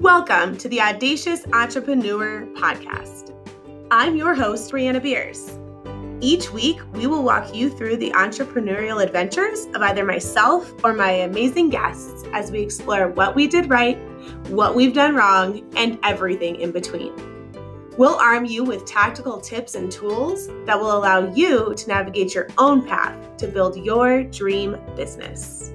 Welcome 0.00 0.56
to 0.56 0.68
the 0.70 0.80
Audacious 0.80 1.44
Entrepreneur 1.52 2.46
Podcast. 2.54 3.34
I'm 3.90 4.16
your 4.16 4.34
host, 4.34 4.72
Brianna 4.72 5.02
Beers. 5.02 5.58
Each 6.22 6.50
week, 6.50 6.80
we 6.94 7.06
will 7.06 7.22
walk 7.22 7.54
you 7.54 7.68
through 7.68 7.98
the 7.98 8.10
entrepreneurial 8.12 9.04
adventures 9.04 9.66
of 9.74 9.82
either 9.82 10.02
myself 10.02 10.72
or 10.82 10.94
my 10.94 11.10
amazing 11.10 11.68
guests 11.68 12.24
as 12.32 12.50
we 12.50 12.60
explore 12.60 13.08
what 13.08 13.34
we 13.34 13.46
did 13.46 13.68
right, 13.68 13.98
what 14.48 14.74
we've 14.74 14.94
done 14.94 15.14
wrong, 15.14 15.70
and 15.76 15.98
everything 16.02 16.56
in 16.56 16.70
between. 16.70 17.12
We'll 17.98 18.16
arm 18.16 18.46
you 18.46 18.64
with 18.64 18.86
tactical 18.86 19.38
tips 19.38 19.74
and 19.74 19.92
tools 19.92 20.48
that 20.64 20.80
will 20.80 20.96
allow 20.96 21.30
you 21.34 21.74
to 21.74 21.88
navigate 21.88 22.34
your 22.34 22.48
own 22.56 22.86
path 22.86 23.36
to 23.36 23.48
build 23.48 23.76
your 23.76 24.24
dream 24.24 24.78
business. 24.96 25.72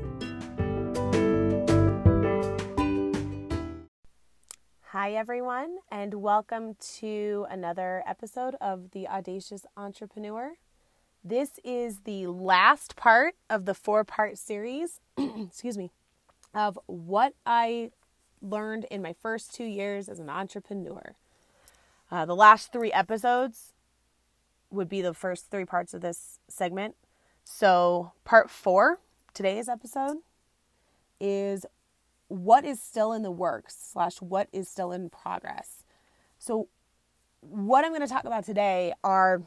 Hi, 5.06 5.12
everyone, 5.12 5.78
and 5.92 6.16
welcome 6.16 6.78
to 6.98 7.46
another 7.52 8.02
episode 8.08 8.56
of 8.60 8.90
The 8.90 9.08
Audacious 9.08 9.64
Entrepreneur. 9.78 10.54
This 11.24 11.60
is 11.64 12.00
the 12.06 12.26
last 12.26 12.96
part 12.96 13.36
of 13.48 13.66
the 13.66 13.76
four 13.76 14.04
part 14.04 14.40
series, 14.40 15.02
excuse 15.16 15.78
me, 15.78 15.92
of 16.56 16.80
what 16.88 17.36
I 17.46 17.92
learned 18.42 18.86
in 18.90 19.04
my 19.04 19.14
first 19.14 19.54
two 19.54 19.66
years 19.66 20.10
as 20.10 20.18
an 20.18 20.28
entrepreneur. 20.28 21.14
Uh, 22.10 22.26
the 22.26 22.36
last 22.36 22.72
three 22.72 22.92
episodes 22.92 23.74
would 24.72 24.90
be 24.90 25.04
the 25.04 25.14
first 25.14 25.52
three 25.52 25.66
parts 25.66 25.94
of 25.94 26.02
this 26.02 26.40
segment. 26.48 26.96
So, 27.44 28.14
part 28.24 28.50
four, 28.50 28.98
today's 29.36 29.70
episode, 29.70 30.18
is 31.20 31.64
what 32.28 32.66
is 32.66 32.82
still 32.82 33.14
in 33.14 33.22
the 33.22 33.32
works 33.32 33.76
slash 33.92 34.22
what 34.22 34.48
is 34.52 34.68
still 34.68 34.92
in 34.92 35.10
progress. 35.10 35.84
So, 36.40 36.68
what 37.42 37.86
I'm 37.86 37.92
going 37.92 38.02
to 38.02 38.08
talk 38.08 38.26
about 38.26 38.44
today 38.44 38.94
are 39.04 39.44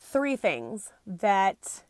three 0.00 0.36
things 0.36 0.92
that 1.06 1.84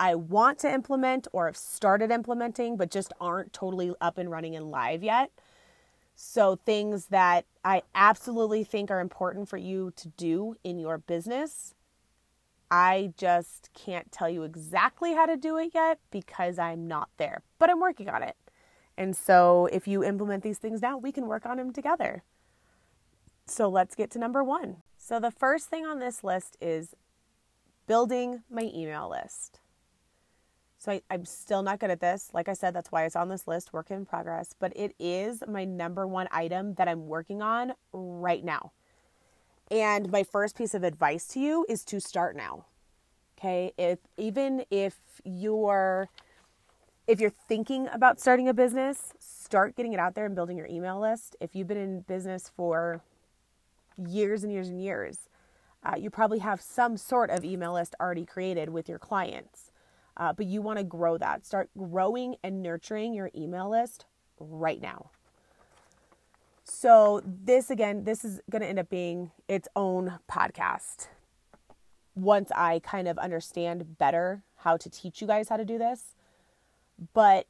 I 0.00 0.14
want 0.14 0.58
to 0.60 0.72
implement 0.72 1.28
or 1.32 1.46
have 1.46 1.56
started 1.56 2.10
implementing, 2.10 2.76
but 2.76 2.90
just 2.90 3.12
aren't 3.20 3.52
totally 3.52 3.94
up 4.00 4.18
and 4.18 4.30
running 4.30 4.56
and 4.56 4.70
live 4.70 5.02
yet. 5.02 5.30
So, 6.14 6.56
things 6.56 7.06
that 7.06 7.44
I 7.64 7.82
absolutely 7.94 8.64
think 8.64 8.90
are 8.90 9.00
important 9.00 9.48
for 9.48 9.58
you 9.58 9.92
to 9.96 10.08
do 10.08 10.56
in 10.64 10.78
your 10.78 10.96
business 10.98 11.74
I 12.70 13.12
just 13.16 13.70
can't 13.74 14.10
tell 14.10 14.28
you 14.28 14.42
exactly 14.42 15.14
how 15.14 15.26
to 15.26 15.36
do 15.36 15.56
it 15.56 15.70
yet 15.74 15.98
because 16.10 16.58
I'm 16.58 16.88
not 16.88 17.10
there, 17.16 17.42
but 17.58 17.70
I'm 17.70 17.80
working 17.80 18.08
on 18.08 18.22
it. 18.22 18.36
And 18.96 19.16
so 19.16 19.68
if 19.72 19.86
you 19.86 20.02
implement 20.02 20.42
these 20.42 20.58
things 20.58 20.80
now, 20.82 20.96
we 20.96 21.12
can 21.12 21.26
work 21.26 21.46
on 21.46 21.58
them 21.58 21.72
together. 21.72 22.22
So 23.46 23.68
let's 23.68 23.94
get 23.94 24.10
to 24.12 24.18
number 24.18 24.42
one. 24.42 24.78
So 24.96 25.20
the 25.20 25.30
first 25.30 25.68
thing 25.68 25.86
on 25.86 26.00
this 26.00 26.24
list 26.24 26.56
is 26.60 26.94
building 27.86 28.42
my 28.50 28.70
email 28.74 29.08
list. 29.08 29.60
So 30.78 30.92
I, 30.92 31.02
am 31.10 31.24
still 31.24 31.62
not 31.62 31.78
good 31.78 31.90
at 31.90 32.00
this. 32.00 32.30
Like 32.32 32.48
I 32.48 32.52
said, 32.52 32.74
that's 32.74 32.90
why 32.90 33.04
it's 33.04 33.16
on 33.16 33.28
this 33.28 33.46
list, 33.46 33.72
work 33.72 33.90
in 33.90 34.04
progress. 34.04 34.54
But 34.58 34.72
it 34.76 34.94
is 34.98 35.42
my 35.46 35.64
number 35.64 36.06
one 36.06 36.28
item 36.30 36.74
that 36.74 36.88
I'm 36.88 37.06
working 37.06 37.40
on 37.40 37.72
right 37.92 38.44
now. 38.44 38.72
And 39.70 40.10
my 40.10 40.22
first 40.22 40.56
piece 40.56 40.74
of 40.74 40.84
advice 40.84 41.26
to 41.28 41.40
you 41.40 41.66
is 41.68 41.84
to 41.86 42.00
start 42.00 42.36
now. 42.36 42.66
Okay? 43.38 43.72
If 43.76 43.98
even 44.16 44.64
if 44.70 44.96
you're 45.24 46.08
if 47.06 47.20
you're 47.20 47.30
thinking 47.30 47.88
about 47.92 48.20
starting 48.20 48.48
a 48.48 48.54
business, 48.54 49.12
start 49.18 49.76
getting 49.76 49.92
it 49.92 50.00
out 50.00 50.14
there 50.14 50.26
and 50.26 50.34
building 50.34 50.56
your 50.56 50.66
email 50.66 51.00
list. 51.00 51.36
If 51.40 51.54
you've 51.54 51.68
been 51.68 51.76
in 51.76 52.00
business 52.00 52.50
for 52.54 53.00
years 53.96 54.42
and 54.42 54.52
years 54.52 54.68
and 54.68 54.82
years, 54.82 55.28
uh, 55.84 55.94
you 55.96 56.10
probably 56.10 56.40
have 56.40 56.60
some 56.60 56.96
sort 56.96 57.30
of 57.30 57.44
email 57.44 57.74
list 57.74 57.94
already 58.00 58.24
created 58.24 58.70
with 58.70 58.88
your 58.88 58.98
clients. 58.98 59.70
Uh, 60.16 60.32
but 60.32 60.46
you 60.46 60.62
want 60.62 60.78
to 60.78 60.84
grow 60.84 61.16
that. 61.18 61.44
Start 61.44 61.70
growing 61.76 62.36
and 62.42 62.62
nurturing 62.62 63.14
your 63.14 63.30
email 63.36 63.70
list 63.70 64.06
right 64.40 64.80
now. 64.80 65.10
So, 66.68 67.22
this 67.24 67.70
again, 67.70 68.02
this 68.02 68.24
is 68.24 68.40
going 68.50 68.60
to 68.60 68.68
end 68.68 68.80
up 68.80 68.90
being 68.90 69.30
its 69.46 69.68
own 69.76 70.18
podcast 70.28 71.06
once 72.16 72.50
I 72.56 72.80
kind 72.80 73.06
of 73.06 73.18
understand 73.18 73.98
better 73.98 74.42
how 74.56 74.76
to 74.78 74.90
teach 74.90 75.20
you 75.20 75.28
guys 75.28 75.48
how 75.48 75.58
to 75.58 75.64
do 75.64 75.78
this. 75.78 76.16
But 77.14 77.46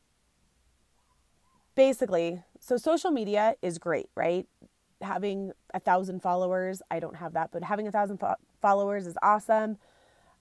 basically, 1.75 2.43
so 2.61 2.77
social 2.77 3.11
media 3.11 3.55
is 3.63 3.79
great, 3.79 4.11
right? 4.15 4.47
Having 5.01 5.53
a 5.73 5.81
thousand 5.81 6.21
followers, 6.21 6.83
I 6.91 7.01
don't 7.01 7.17
have 7.17 7.33
that, 7.33 7.53
but 7.53 7.65
having 7.65 7.89
a 7.89 7.93
thousand 7.93 8.19
fo- 8.19 8.37
followers 8.61 9.07
is 9.07 9.17
awesome. 9.23 9.79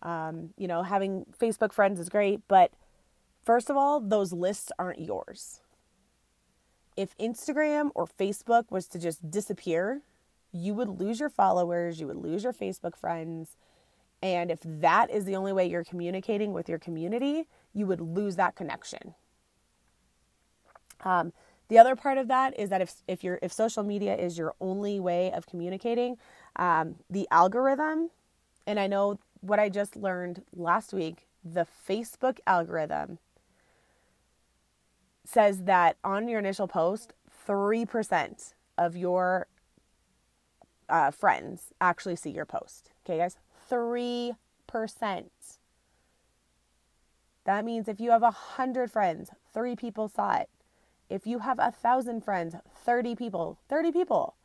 Um, 0.02 0.50
you 0.58 0.68
know, 0.68 0.84
having 0.84 1.26
Facebook 1.40 1.72
friends 1.72 1.98
is 1.98 2.10
great, 2.10 2.42
but 2.50 2.74
first 3.46 3.70
of 3.70 3.78
all, 3.78 4.02
those 4.02 4.34
lists 4.34 4.70
aren't 4.78 5.00
yours 5.00 5.62
if 6.98 7.18
Instagram 7.18 7.92
or 7.96 8.08
Facebook 8.08 8.66
was 8.70 8.88
to 8.88 9.00
just 9.00 9.30
disappear, 9.30 10.02
you 10.52 10.74
would 10.74 10.88
lose 11.00 11.20
your 11.20 11.30
followers, 11.30 12.00
you 12.00 12.08
would 12.08 12.18
lose 12.18 12.44
your 12.44 12.54
Facebook 12.54 12.96
friends. 12.96 13.58
And 14.24 14.50
if 14.50 14.60
that 14.64 15.12
is 15.12 15.26
the 15.26 15.36
only 15.36 15.52
way 15.52 15.68
you're 15.68 15.84
communicating 15.84 16.54
with 16.54 16.70
your 16.70 16.80
community, 16.80 17.48
you 17.74 17.86
would 17.86 18.00
lose 18.00 18.38
that 18.38 18.56
connection. 18.56 19.14
Um, 21.04 21.34
the 21.68 21.78
other 21.78 21.96
part 21.96 22.18
of 22.18 22.28
that 22.28 22.58
is 22.60 22.70
that 22.70 22.82
if 22.82 22.94
if 23.08 23.24
you 23.24 23.38
if 23.42 23.52
social 23.52 23.84
media 23.84 24.16
is 24.16 24.38
your 24.38 24.54
only 24.62 25.00
way 25.00 25.32
of 25.32 25.46
communicating, 25.46 26.18
um, 26.56 26.96
the 27.10 27.28
algorithm, 27.32 28.12
and 28.66 28.80
I 28.80 28.88
know 28.88 29.20
what 29.42 29.60
I 29.60 29.70
just 29.70 29.96
learned 29.96 30.44
last 30.56 30.94
week, 30.94 31.28
the 31.44 31.68
Facebook 31.88 32.40
algorithm 32.48 33.20
says 35.26 35.64
that 35.64 35.98
on 36.04 36.28
your 36.28 36.40
initial 36.40 36.68
post, 36.68 37.14
3% 37.48 38.54
of 38.78 38.96
your 38.96 39.48
uh, 40.90 41.12
friends 41.12 41.74
actually 41.82 42.16
see 42.16 42.30
your 42.30 42.46
post. 42.46 42.92
Okay, 43.06 43.18
guys? 43.18 43.38
3%. 43.70 44.36
That 47.46 47.64
means 47.64 47.88
if 47.88 48.00
you 48.00 48.12
have 48.12 48.24
a 48.24 48.36
100 48.58 48.92
friends, 48.92 49.30
three 49.54 49.76
people 49.76 50.10
saw 50.10 50.38
it. 50.38 50.50
If 51.10 51.28
you 51.28 51.40
have 51.40 51.60
a 51.60 51.74
1,000 51.74 52.24
friends, 52.24 52.56
30 52.84 53.16
people, 53.16 53.60
30 53.70 53.92
people. 53.92 54.36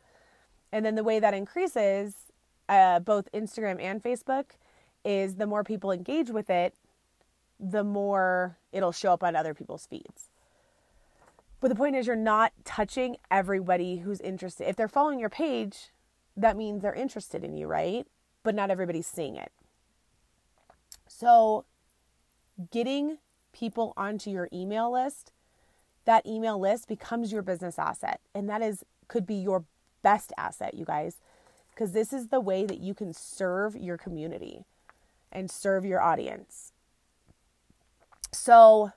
And 0.71 0.85
then 0.85 0.95
the 0.95 1.05
way 1.05 1.19
that 1.19 1.35
increases, 1.35 2.15
uh, 2.69 3.01
both 3.01 3.29
Instagram 3.33 3.81
and 3.81 4.03
Facebook, 4.03 4.51
is 5.05 5.37
the 5.37 5.47
more 5.47 5.65
people 5.65 5.91
engage 5.91 6.31
with 6.31 6.51
it, 6.51 6.75
the 7.59 7.83
more 7.83 8.59
it'll 8.73 8.93
show 8.93 9.13
up 9.13 9.23
on 9.23 9.35
other 9.35 9.55
people's 9.55 9.87
feeds. 9.87 10.30
But 11.61 11.69
the 11.69 11.75
point 11.75 11.97
is, 11.97 12.07
you're 12.07 12.17
not 12.17 12.53
touching 12.65 13.17
everybody 13.31 13.99
who's 13.99 14.21
interested. 14.21 14.69
If 14.69 14.77
they're 14.77 14.89
following 14.89 15.19
your 15.19 15.29
page, 15.29 15.91
that 16.37 16.57
means 16.57 16.83
they're 16.83 16.95
interested 16.95 17.45
in 17.45 17.57
you, 17.57 17.67
right? 17.67 18.07
But 18.43 18.55
not 18.55 18.71
everybody's 18.71 19.07
seeing 19.07 19.37
it. 19.37 19.53
So, 21.07 21.67
getting 22.71 23.19
people 23.53 23.93
onto 23.97 24.31
your 24.31 24.49
email 24.53 24.91
list, 24.91 25.33
that 26.07 26.25
email 26.27 26.59
list 26.59 26.89
becomes 26.89 27.33
your 27.33 27.43
business 27.43 27.79
asset. 27.79 28.21
And 28.35 28.49
that 28.49 28.63
is 28.63 28.85
could 29.09 29.27
be 29.27 29.35
your 29.35 29.65
best 30.03 30.33
asset, 30.39 30.75
you 30.75 30.85
guys, 30.85 31.17
because 31.71 31.93
this 31.93 32.13
is 32.13 32.29
the 32.29 32.41
way 32.41 32.65
that 32.65 32.79
you 32.79 32.95
can 32.95 33.13
serve 33.13 33.77
your 33.77 33.99
community 33.99 34.65
and 35.33 35.51
serve 35.51 35.85
your 35.85 36.01
audience. 36.01 36.73
So, 38.33 38.93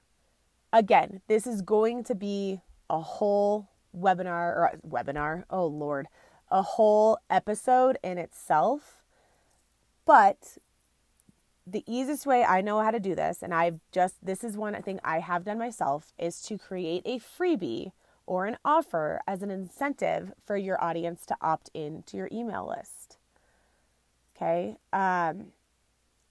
again, 0.74 1.22
this 1.28 1.48
is 1.48 1.62
going 1.62 2.04
to 2.06 2.16
be 2.16 2.60
a 2.90 3.00
whole 3.00 3.70
webinar 3.96 4.56
or 4.56 4.72
webinar, 4.86 5.44
oh 5.50 5.68
Lord, 5.68 6.08
a 6.50 6.64
whole 6.64 7.20
episode 7.30 7.98
in 8.04 8.18
itself. 8.18 9.04
But 10.06 10.58
the 11.66 11.84
easiest 11.88 12.25
way 12.25 12.44
I 12.44 12.60
know 12.60 12.81
how 12.81 12.92
to 12.92 13.00
do 13.00 13.16
this, 13.16 13.42
and 13.42 13.54
I've 13.54 13.80
just, 13.92 14.16
this 14.22 14.44
is 14.44 14.58
one 14.58 14.81
thing 14.81 15.00
I 15.04 15.20
have 15.20 15.46
done 15.46 15.58
myself, 15.58 16.12
is 16.18 16.42
to 16.44 16.58
create 16.58 17.04
a 17.06 17.19
freebie 17.19 17.92
or 18.26 18.46
an 18.46 18.58
offer 18.66 19.22
as 19.28 19.42
an 19.44 19.52
incentive 19.52 20.34
for 20.44 20.58
your 20.58 20.84
audience 20.84 21.26
to 21.28 21.38
opt 21.42 21.69
in 21.74 22.04
to 22.08 22.18
your 22.18 22.30
email 22.31 22.68
list. 22.68 23.18
Okay. 24.36 24.78
Um, 24.92 25.48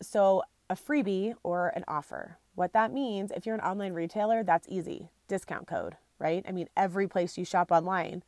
so 0.03 0.43
a 0.69 0.75
freebie 0.75 1.35
or 1.43 1.69
an 1.69 1.85
offer. 1.87 2.39
What 2.55 2.73
that 2.73 2.93
means, 2.93 3.31
if 3.31 3.47
you're 3.47 3.55
an 3.55 3.61
online 3.61 3.93
retailer, 3.93 4.43
that's 4.43 4.69
easy. 4.69 5.09
Discount 5.29 5.67
code, 5.67 5.97
right? 6.19 6.45
I 6.47 6.53
mean, 6.53 6.69
every 6.77 7.09
place 7.09 7.39
you 7.39 7.45
shop 7.45 7.73
online, 7.73 8.23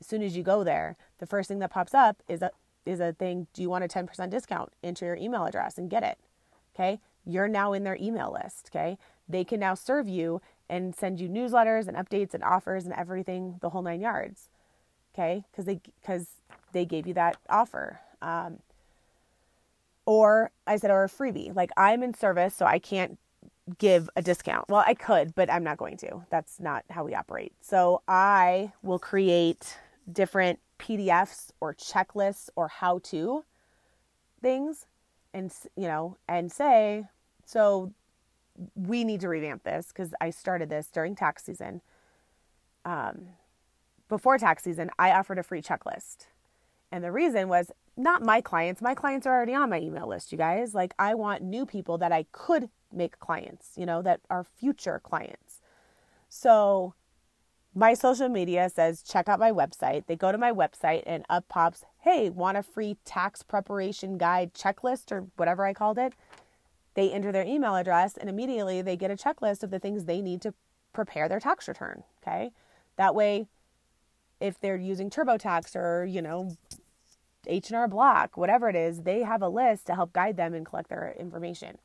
as 0.00 0.06
soon 0.06 0.22
as 0.22 0.36
you 0.36 0.42
go 0.42 0.64
there, 0.64 0.96
the 1.18 1.26
first 1.26 1.48
thing 1.48 1.58
that 1.60 1.70
pops 1.70 1.94
up 1.94 2.22
is 2.28 2.42
a 2.42 2.50
is 2.86 3.00
a 3.00 3.12
thing, 3.12 3.46
do 3.52 3.60
you 3.60 3.68
want 3.68 3.84
a 3.84 3.88
10% 3.88 4.30
discount? 4.30 4.72
Enter 4.82 5.04
your 5.04 5.16
email 5.16 5.44
address 5.44 5.76
and 5.76 5.90
get 5.90 6.02
it. 6.02 6.18
Okay? 6.74 6.98
You're 7.26 7.46
now 7.46 7.74
in 7.74 7.84
their 7.84 7.98
email 8.00 8.32
list, 8.42 8.70
okay? 8.70 8.96
They 9.28 9.44
can 9.44 9.60
now 9.60 9.74
serve 9.74 10.08
you 10.08 10.40
and 10.68 10.94
send 10.94 11.20
you 11.20 11.28
newsletters 11.28 11.86
and 11.88 11.96
updates 11.96 12.32
and 12.32 12.42
offers 12.42 12.84
and 12.84 12.94
everything, 12.94 13.56
the 13.60 13.70
whole 13.70 13.82
nine 13.82 14.00
yards. 14.00 14.48
Okay, 15.14 15.44
because 15.50 15.64
they 15.64 15.80
because 16.00 16.28
they 16.72 16.84
gave 16.84 17.06
you 17.06 17.14
that 17.14 17.36
offer. 17.48 18.00
Um, 18.22 18.60
or 20.06 20.50
I 20.66 20.76
said, 20.76 20.90
or 20.90 21.04
a 21.04 21.08
freebie. 21.08 21.54
Like 21.54 21.70
I'm 21.76 22.02
in 22.02 22.14
service, 22.14 22.54
so 22.54 22.64
I 22.64 22.78
can't 22.78 23.18
give 23.78 24.08
a 24.16 24.22
discount. 24.22 24.68
Well, 24.68 24.84
I 24.86 24.94
could, 24.94 25.34
but 25.34 25.50
I'm 25.50 25.64
not 25.64 25.78
going 25.78 25.96
to. 25.98 26.24
That's 26.30 26.60
not 26.60 26.84
how 26.90 27.04
we 27.04 27.14
operate. 27.14 27.52
So 27.60 28.02
I 28.08 28.72
will 28.82 28.98
create 28.98 29.78
different 30.10 30.58
PDFs 30.78 31.50
or 31.60 31.74
checklists 31.74 32.48
or 32.56 32.68
how 32.68 32.98
to 33.04 33.44
things 34.40 34.86
and 35.34 35.52
you 35.76 35.86
know 35.86 36.16
and 36.26 36.50
say 36.50 37.04
so 37.44 37.92
we 38.74 39.04
need 39.04 39.20
to 39.20 39.28
revamp 39.28 39.64
this 39.64 39.88
because 39.88 40.14
I 40.20 40.30
started 40.30 40.70
this 40.70 40.88
during 40.88 41.14
tax 41.14 41.44
season. 41.44 41.80
Um, 42.84 43.30
before 44.08 44.38
tax 44.38 44.64
season, 44.64 44.90
I 44.98 45.12
offered 45.12 45.38
a 45.38 45.42
free 45.42 45.62
checklist. 45.62 46.26
And 46.92 47.02
the 47.02 47.12
reason 47.12 47.48
was 47.48 47.70
not 48.02 48.22
my 48.22 48.40
clients. 48.40 48.82
My 48.82 48.94
clients 48.94 49.26
are 49.26 49.34
already 49.34 49.54
on 49.54 49.70
my 49.70 49.80
email 49.80 50.08
list, 50.08 50.32
you 50.32 50.38
guys. 50.38 50.74
Like, 50.74 50.94
I 50.98 51.14
want 51.14 51.42
new 51.42 51.66
people 51.66 51.98
that 51.98 52.12
I 52.12 52.26
could 52.32 52.68
make 52.92 53.18
clients, 53.18 53.72
you 53.76 53.86
know, 53.86 54.02
that 54.02 54.20
are 54.28 54.44
future 54.44 55.00
clients. 55.02 55.60
So, 56.28 56.94
my 57.74 57.94
social 57.94 58.28
media 58.28 58.68
says, 58.68 59.02
check 59.02 59.28
out 59.28 59.38
my 59.38 59.52
website. 59.52 60.06
They 60.06 60.16
go 60.16 60.32
to 60.32 60.38
my 60.38 60.52
website 60.52 61.02
and 61.06 61.24
up 61.28 61.48
pops, 61.48 61.84
hey, 61.98 62.28
want 62.28 62.56
a 62.56 62.62
free 62.62 62.96
tax 63.04 63.42
preparation 63.42 64.18
guide 64.18 64.54
checklist 64.54 65.12
or 65.12 65.26
whatever 65.36 65.64
I 65.64 65.72
called 65.72 65.98
it? 65.98 66.14
They 66.94 67.12
enter 67.12 67.30
their 67.30 67.44
email 67.44 67.76
address 67.76 68.16
and 68.16 68.28
immediately 68.28 68.82
they 68.82 68.96
get 68.96 69.12
a 69.12 69.16
checklist 69.16 69.62
of 69.62 69.70
the 69.70 69.78
things 69.78 70.04
they 70.04 70.20
need 70.20 70.42
to 70.42 70.54
prepare 70.92 71.28
their 71.28 71.38
tax 71.38 71.68
return. 71.68 72.02
Okay. 72.22 72.50
That 72.96 73.14
way, 73.14 73.46
if 74.40 74.58
they're 74.58 74.76
using 74.76 75.08
TurboTax 75.08 75.76
or, 75.76 76.04
you 76.04 76.22
know, 76.22 76.56
H&R 77.46 77.88
Block, 77.88 78.36
whatever 78.36 78.68
it 78.68 78.76
is, 78.76 79.02
they 79.02 79.22
have 79.22 79.42
a 79.42 79.48
list 79.48 79.86
to 79.86 79.94
help 79.94 80.12
guide 80.12 80.36
them 80.36 80.54
and 80.54 80.66
collect 80.66 80.88
their 80.88 81.14
information. 81.18 81.78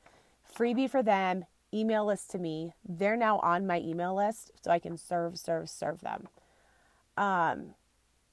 Freebie 0.57 0.90
for 0.90 1.02
them, 1.02 1.46
email 1.74 2.06
list 2.06 2.31
to 2.31 2.40
me. 2.40 2.74
They're 2.88 3.18
now 3.18 3.40
on 3.40 3.68
my 3.68 3.80
email 3.80 4.16
list 4.16 4.52
so 4.63 4.72
I 4.72 4.80
can 4.80 4.98
serve, 4.98 5.38
serve, 5.38 5.69
serve 5.69 6.02
them. 6.02 6.28
Um, 7.18 7.75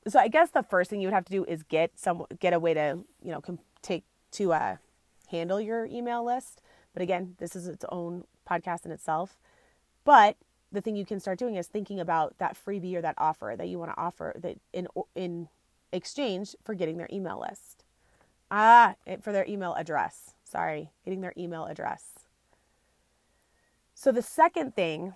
so 0.07 0.19
I 0.19 0.29
guess 0.29 0.51
the 0.51 0.63
first 0.63 0.91
thing 0.91 1.01
you 1.01 1.07
would 1.07 1.15
have 1.15 1.25
to 1.27 1.33
do 1.33 1.45
is 1.45 1.63
get 1.63 1.93
some 1.99 2.25
get 2.41 2.53
a 2.53 2.59
way 2.59 2.75
to 2.75 2.99
you 3.23 3.31
know 3.31 3.41
com- 3.41 3.61
take 3.83 4.05
to 4.33 4.53
uh, 4.53 4.77
handle 5.29 5.61
your 5.61 5.85
email 5.87 6.25
list. 6.25 6.61
But 6.93 7.03
again, 7.03 7.37
this 7.39 7.55
is 7.55 7.69
its 7.69 7.85
own 7.91 8.25
podcast 8.49 8.85
in 8.85 8.91
itself. 8.91 9.37
But 10.05 10.37
the 10.73 10.81
thing 10.81 10.97
you 10.97 11.07
can 11.07 11.21
start 11.21 11.39
doing 11.39 11.57
is 11.57 11.67
thinking 11.67 12.01
about 12.01 12.39
that 12.39 12.57
freebie 12.57 12.97
or 12.97 13.03
that 13.03 13.15
offer 13.19 13.55
that 13.57 13.69
you 13.69 13.79
want 13.79 13.93
to 13.93 14.01
offer 14.01 14.35
that 14.39 14.59
in 14.73 14.89
in 15.15 15.49
exchange 15.93 16.55
for 16.65 16.75
getting 16.75 16.97
their 16.97 17.09
email 17.13 17.41
list. 17.41 17.85
Ah, 18.51 18.95
for 19.21 19.33
their 19.33 19.47
email 19.47 19.75
address. 19.75 20.35
Sorry, 20.45 20.91
getting 21.05 21.21
their 21.21 21.33
email 21.37 21.65
address. 21.65 22.11
So 23.95 24.13
the 24.13 24.23
second 24.23 24.75
thing 24.75 25.15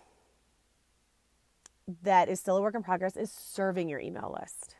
that 2.02 2.28
is 2.28 2.40
still 2.40 2.56
a 2.56 2.62
work 2.62 2.74
in 2.74 2.82
progress 2.82 3.16
is 3.16 3.30
serving 3.30 3.88
your 3.88 4.00
email 4.00 4.36
list. 4.40 4.76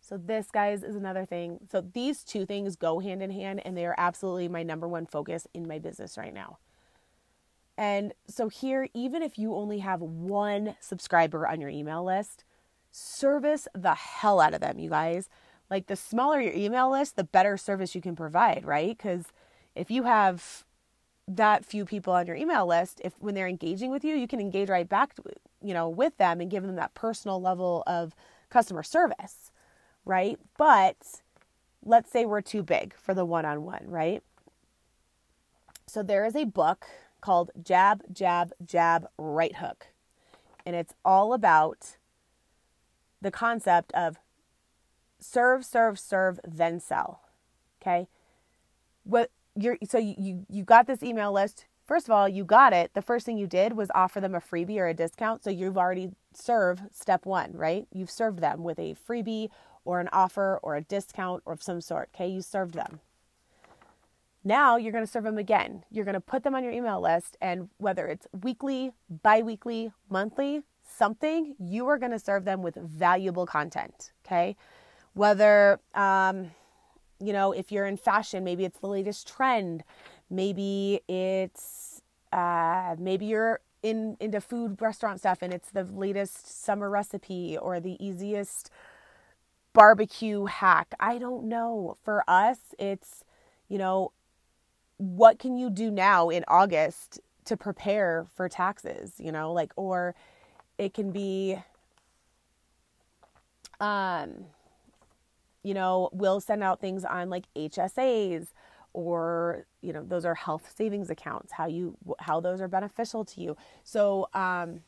So, 0.00 0.16
this, 0.16 0.50
guys, 0.50 0.82
is 0.82 0.96
another 0.96 1.24
thing. 1.24 1.60
So, 1.70 1.80
these 1.80 2.24
two 2.24 2.44
things 2.44 2.74
go 2.74 2.98
hand 2.98 3.22
in 3.22 3.30
hand, 3.30 3.62
and 3.64 3.76
they 3.76 3.86
are 3.86 3.94
absolutely 3.96 4.48
my 4.48 4.64
number 4.64 4.88
one 4.88 5.06
focus 5.06 5.46
in 5.54 5.68
my 5.68 5.78
business 5.78 6.18
right 6.18 6.34
now. 6.34 6.58
And 7.78 8.12
so, 8.26 8.48
here, 8.48 8.88
even 8.92 9.22
if 9.22 9.38
you 9.38 9.54
only 9.54 9.78
have 9.78 10.00
one 10.00 10.74
subscriber 10.80 11.46
on 11.46 11.60
your 11.60 11.70
email 11.70 12.04
list, 12.04 12.44
service 12.90 13.68
the 13.74 13.94
hell 13.94 14.40
out 14.40 14.54
of 14.54 14.60
them, 14.60 14.78
you 14.78 14.90
guys. 14.90 15.28
Like, 15.70 15.86
the 15.86 15.96
smaller 15.96 16.40
your 16.40 16.52
email 16.52 16.90
list, 16.90 17.16
the 17.16 17.24
better 17.24 17.56
service 17.56 17.94
you 17.94 18.00
can 18.00 18.16
provide, 18.16 18.64
right? 18.64 18.96
Because 18.96 19.26
if 19.74 19.90
you 19.90 20.02
have 20.02 20.64
that 21.28 21.64
few 21.64 21.84
people 21.84 22.12
on 22.12 22.26
your 22.26 22.34
email 22.34 22.66
list, 22.66 23.00
if 23.04 23.14
when 23.20 23.34
they're 23.34 23.46
engaging 23.46 23.90
with 23.90 24.04
you, 24.04 24.16
you 24.16 24.26
can 24.26 24.40
engage 24.40 24.68
right 24.68 24.88
back, 24.88 25.14
you 25.62 25.72
know, 25.72 25.88
with 25.88 26.16
them 26.16 26.40
and 26.40 26.50
give 26.50 26.64
them 26.64 26.74
that 26.76 26.94
personal 26.94 27.40
level 27.40 27.84
of 27.86 28.14
customer 28.48 28.82
service, 28.82 29.52
right? 30.04 30.38
But 30.58 30.96
let's 31.84 32.10
say 32.10 32.24
we're 32.24 32.40
too 32.40 32.64
big 32.64 32.94
for 32.96 33.14
the 33.14 33.24
one-on-one, 33.24 33.84
right? 33.86 34.22
So 35.86 36.02
there 36.02 36.24
is 36.24 36.34
a 36.34 36.44
book 36.44 36.86
called 37.20 37.50
Jab, 37.62 38.02
Jab, 38.12 38.52
Jab, 38.64 39.06
Right 39.16 39.56
Hook. 39.56 39.86
And 40.66 40.74
it's 40.74 40.94
all 41.04 41.32
about 41.32 41.96
the 43.20 43.30
concept 43.30 43.92
of 43.92 44.18
serve, 45.18 45.64
serve, 45.64 45.98
serve, 45.98 46.40
then 46.46 46.80
sell. 46.80 47.22
Okay? 47.80 48.08
What 49.04 49.30
you're 49.56 49.78
so 49.88 49.98
you 49.98 50.46
you 50.48 50.64
got 50.64 50.86
this 50.86 51.02
email 51.02 51.32
list. 51.32 51.66
First 51.86 52.06
of 52.06 52.12
all, 52.12 52.28
you 52.28 52.44
got 52.44 52.72
it. 52.72 52.92
The 52.94 53.02
first 53.02 53.26
thing 53.26 53.36
you 53.36 53.48
did 53.48 53.72
was 53.72 53.90
offer 53.94 54.20
them 54.20 54.34
a 54.34 54.40
freebie 54.40 54.78
or 54.78 54.86
a 54.86 54.94
discount. 54.94 55.42
So 55.42 55.50
you've 55.50 55.76
already 55.76 56.12
served 56.32 56.82
step 56.92 57.26
one, 57.26 57.52
right? 57.52 57.86
You've 57.92 58.10
served 58.10 58.38
them 58.38 58.62
with 58.62 58.78
a 58.78 58.94
freebie 59.08 59.48
or 59.84 59.98
an 59.98 60.08
offer 60.12 60.60
or 60.62 60.76
a 60.76 60.82
discount 60.82 61.42
or 61.44 61.52
of 61.52 61.62
some 61.62 61.80
sort. 61.80 62.10
Okay, 62.14 62.28
you 62.28 62.42
served 62.42 62.74
them. 62.74 63.00
Now 64.44 64.76
you're 64.76 64.92
going 64.92 65.04
to 65.04 65.10
serve 65.10 65.24
them 65.24 65.36
again. 65.36 65.84
You're 65.90 66.04
going 66.04 66.14
to 66.14 66.20
put 66.20 66.44
them 66.44 66.54
on 66.54 66.62
your 66.62 66.72
email 66.72 67.00
list, 67.00 67.36
and 67.40 67.68
whether 67.78 68.06
it's 68.06 68.26
weekly, 68.42 68.92
bi 69.22 69.42
weekly, 69.42 69.92
monthly, 70.08 70.62
something, 70.96 71.54
you 71.58 71.88
are 71.88 71.98
going 71.98 72.12
to 72.12 72.18
serve 72.18 72.44
them 72.44 72.62
with 72.62 72.76
valuable 72.76 73.46
content. 73.46 74.12
Okay. 74.26 74.56
Whether, 75.14 75.80
um, 75.94 76.50
you 77.20 77.32
know, 77.32 77.52
if 77.52 77.72
you're 77.72 77.86
in 77.86 77.96
fashion, 77.96 78.44
maybe 78.44 78.64
it's 78.64 78.78
the 78.78 78.88
latest 78.88 79.28
trend. 79.28 79.84
Maybe 80.28 81.00
it's, 81.08 82.02
uh, 82.32 82.96
maybe 82.98 83.26
you're 83.26 83.60
in 83.82 84.16
into 84.20 84.40
food 84.40 84.80
restaurant 84.80 85.18
stuff 85.20 85.38
and 85.40 85.54
it's 85.54 85.70
the 85.70 85.84
latest 85.84 86.64
summer 86.64 86.90
recipe 86.90 87.56
or 87.56 87.80
the 87.80 87.96
easiest 88.04 88.70
barbecue 89.72 90.44
hack. 90.44 90.94
I 91.00 91.18
don't 91.18 91.44
know. 91.44 91.96
For 92.02 92.22
us, 92.28 92.58
it's, 92.78 93.24
you 93.68 93.78
know, 93.78 94.12
what 94.98 95.38
can 95.38 95.56
you 95.56 95.70
do 95.70 95.90
now 95.90 96.28
in 96.28 96.44
August 96.46 97.20
to 97.46 97.56
prepare 97.56 98.26
for 98.34 98.48
taxes, 98.48 99.14
you 99.18 99.32
know, 99.32 99.52
like, 99.52 99.72
or 99.76 100.14
it 100.80 100.94
can 100.94 101.12
be, 101.12 101.58
um, 103.80 104.46
you 105.62 105.74
know, 105.74 106.08
we'll 106.10 106.40
send 106.40 106.62
out 106.62 106.80
things 106.80 107.04
on 107.04 107.28
like 107.28 107.44
HSAs 107.54 108.48
or 108.92 109.66
you 109.82 109.92
know 109.92 110.02
those 110.02 110.24
are 110.24 110.34
health 110.34 110.72
savings 110.76 111.10
accounts 111.10 111.52
how 111.52 111.68
you 111.68 111.96
how 112.18 112.40
those 112.40 112.60
are 112.60 112.66
beneficial 112.66 113.24
to 113.24 113.40
you. 113.40 113.56
So 113.84 114.28
um, 114.34 114.80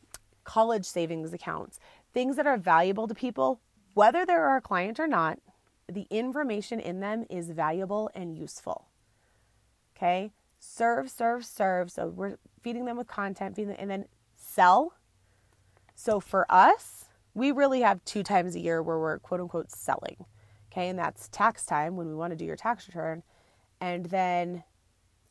college 0.43 0.85
savings 0.85 1.31
accounts 1.31 1.79
things 2.13 2.35
that 2.35 2.45
are 2.45 2.57
valuable 2.57 3.07
to 3.07 3.13
people 3.13 3.61
whether 3.93 4.25
they're 4.25 4.43
our 4.43 4.59
client 4.59 4.99
or 4.99 5.07
not 5.07 5.39
the 5.87 6.05
information 6.09 6.79
in 6.79 6.99
them 6.99 7.25
is 7.29 7.51
valuable 7.51 8.09
and 8.15 8.37
useful. 8.37 8.87
Okay? 9.95 10.31
Serve 10.59 11.09
serve 11.09 11.45
serve. 11.45 11.91
So 11.91 12.07
we're 12.07 12.37
feeding 12.61 12.85
them 12.85 12.97
with 12.97 13.07
content 13.07 13.55
feeding 13.55 13.69
them, 13.69 13.77
and 13.79 13.89
then 13.89 14.05
sell 14.35 14.93
so 15.95 16.19
for 16.19 16.45
us 16.49 17.05
we 17.33 17.51
really 17.51 17.81
have 17.81 18.03
two 18.05 18.23
times 18.23 18.55
a 18.55 18.59
year 18.59 18.81
where 18.81 18.99
we're 18.99 19.19
quote 19.19 19.41
unquote 19.41 19.71
selling 19.71 20.25
Okay, 20.73 20.89
and 20.89 20.97
that's 20.97 21.27
tax 21.27 21.67
time 21.67 21.95
when 21.95 22.07
we 22.07 22.15
want 22.15 22.31
to 22.31 22.35
do 22.35 22.45
your 22.45 22.55
tax 22.55 22.87
return. 22.87 23.21
And 23.79 24.07
then 24.07 24.63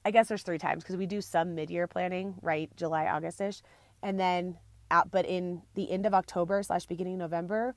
I 0.04 0.12
guess 0.12 0.28
there's 0.28 0.42
three 0.42 0.58
times 0.58 0.84
because 0.84 0.96
we 0.96 1.06
do 1.06 1.20
some 1.20 1.56
mid 1.56 1.68
year 1.68 1.88
planning, 1.88 2.36
right? 2.42 2.70
July, 2.76 3.06
August 3.06 3.40
ish. 3.40 3.60
And 4.04 4.20
then, 4.20 4.58
at, 4.90 5.10
but 5.10 5.26
in 5.26 5.62
the 5.74 5.90
end 5.90 6.06
of 6.06 6.14
October 6.14 6.62
slash 6.62 6.86
beginning 6.86 7.18
November 7.18 7.74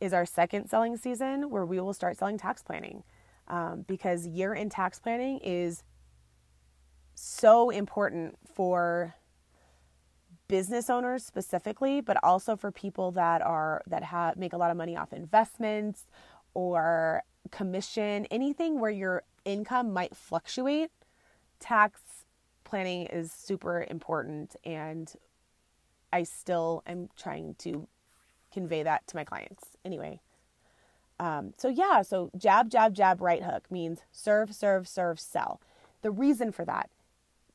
is 0.00 0.12
our 0.12 0.26
second 0.26 0.68
selling 0.68 0.96
season 0.96 1.48
where 1.48 1.64
we 1.64 1.80
will 1.80 1.94
start 1.94 2.16
selling 2.16 2.38
tax 2.38 2.62
planning 2.62 3.04
um, 3.46 3.84
because 3.86 4.26
year 4.26 4.52
end 4.52 4.72
tax 4.72 4.98
planning 4.98 5.38
is 5.38 5.84
so 7.14 7.70
important 7.70 8.36
for 8.52 9.14
business 10.48 10.88
owners 10.88 11.24
specifically 11.24 12.00
but 12.00 12.16
also 12.22 12.56
for 12.56 12.70
people 12.70 13.10
that 13.10 13.42
are 13.42 13.82
that 13.86 14.02
have 14.02 14.36
make 14.36 14.52
a 14.52 14.56
lot 14.56 14.70
of 14.70 14.76
money 14.76 14.96
off 14.96 15.12
investments 15.12 16.06
or 16.54 17.22
commission, 17.50 18.26
anything 18.30 18.80
where 18.80 18.90
your 18.90 19.22
income 19.44 19.92
might 19.92 20.16
fluctuate, 20.16 20.90
tax 21.60 22.00
planning 22.64 23.06
is 23.06 23.32
super 23.32 23.86
important. 23.88 24.56
And 24.64 25.12
I 26.12 26.22
still 26.22 26.82
am 26.86 27.08
trying 27.16 27.54
to 27.58 27.86
convey 28.52 28.82
that 28.82 29.06
to 29.08 29.16
my 29.16 29.24
clients. 29.24 29.64
Anyway, 29.84 30.20
um, 31.18 31.52
so 31.56 31.68
yeah, 31.68 32.02
so 32.02 32.30
jab, 32.36 32.70
jab, 32.70 32.94
jab, 32.94 33.20
right 33.20 33.42
hook 33.42 33.70
means 33.70 34.00
serve, 34.12 34.54
serve, 34.54 34.88
serve, 34.88 35.20
sell. 35.20 35.60
The 36.02 36.10
reason 36.10 36.52
for 36.52 36.64
that, 36.64 36.90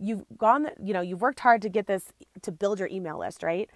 you've 0.02 0.26
gone, 0.38 0.70
you 0.84 0.94
know, 0.94 1.02
you've 1.02 1.22
worked 1.22 1.40
hard 1.40 1.62
to 1.62 1.70
get 1.70 1.86
this 1.88 2.06
to 2.42 2.52
build 2.52 2.80
your 2.80 2.90
email 2.90 3.20
list, 3.20 3.44
right? 3.44 3.70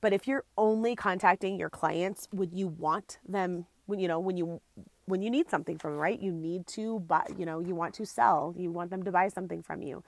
But 0.00 0.12
if 0.12 0.28
you're 0.28 0.44
only 0.56 0.94
contacting 0.94 1.58
your 1.58 1.70
clients 1.70 2.28
when 2.30 2.52
you 2.52 2.68
want 2.68 3.18
them, 3.28 3.66
when 3.86 3.98
you 3.98 4.08
know, 4.08 4.20
when 4.20 4.36
you 4.36 4.60
when 5.06 5.22
you 5.22 5.30
need 5.30 5.50
something 5.50 5.78
from 5.78 5.92
them, 5.92 6.00
right? 6.00 6.20
You 6.20 6.32
need 6.32 6.66
to 6.68 7.00
buy, 7.00 7.26
you 7.36 7.46
know, 7.46 7.60
you 7.60 7.74
want 7.74 7.94
to 7.94 8.06
sell, 8.06 8.54
you 8.56 8.70
want 8.70 8.90
them 8.90 9.02
to 9.04 9.12
buy 9.12 9.28
something 9.28 9.62
from 9.62 9.82
you. 9.82 10.02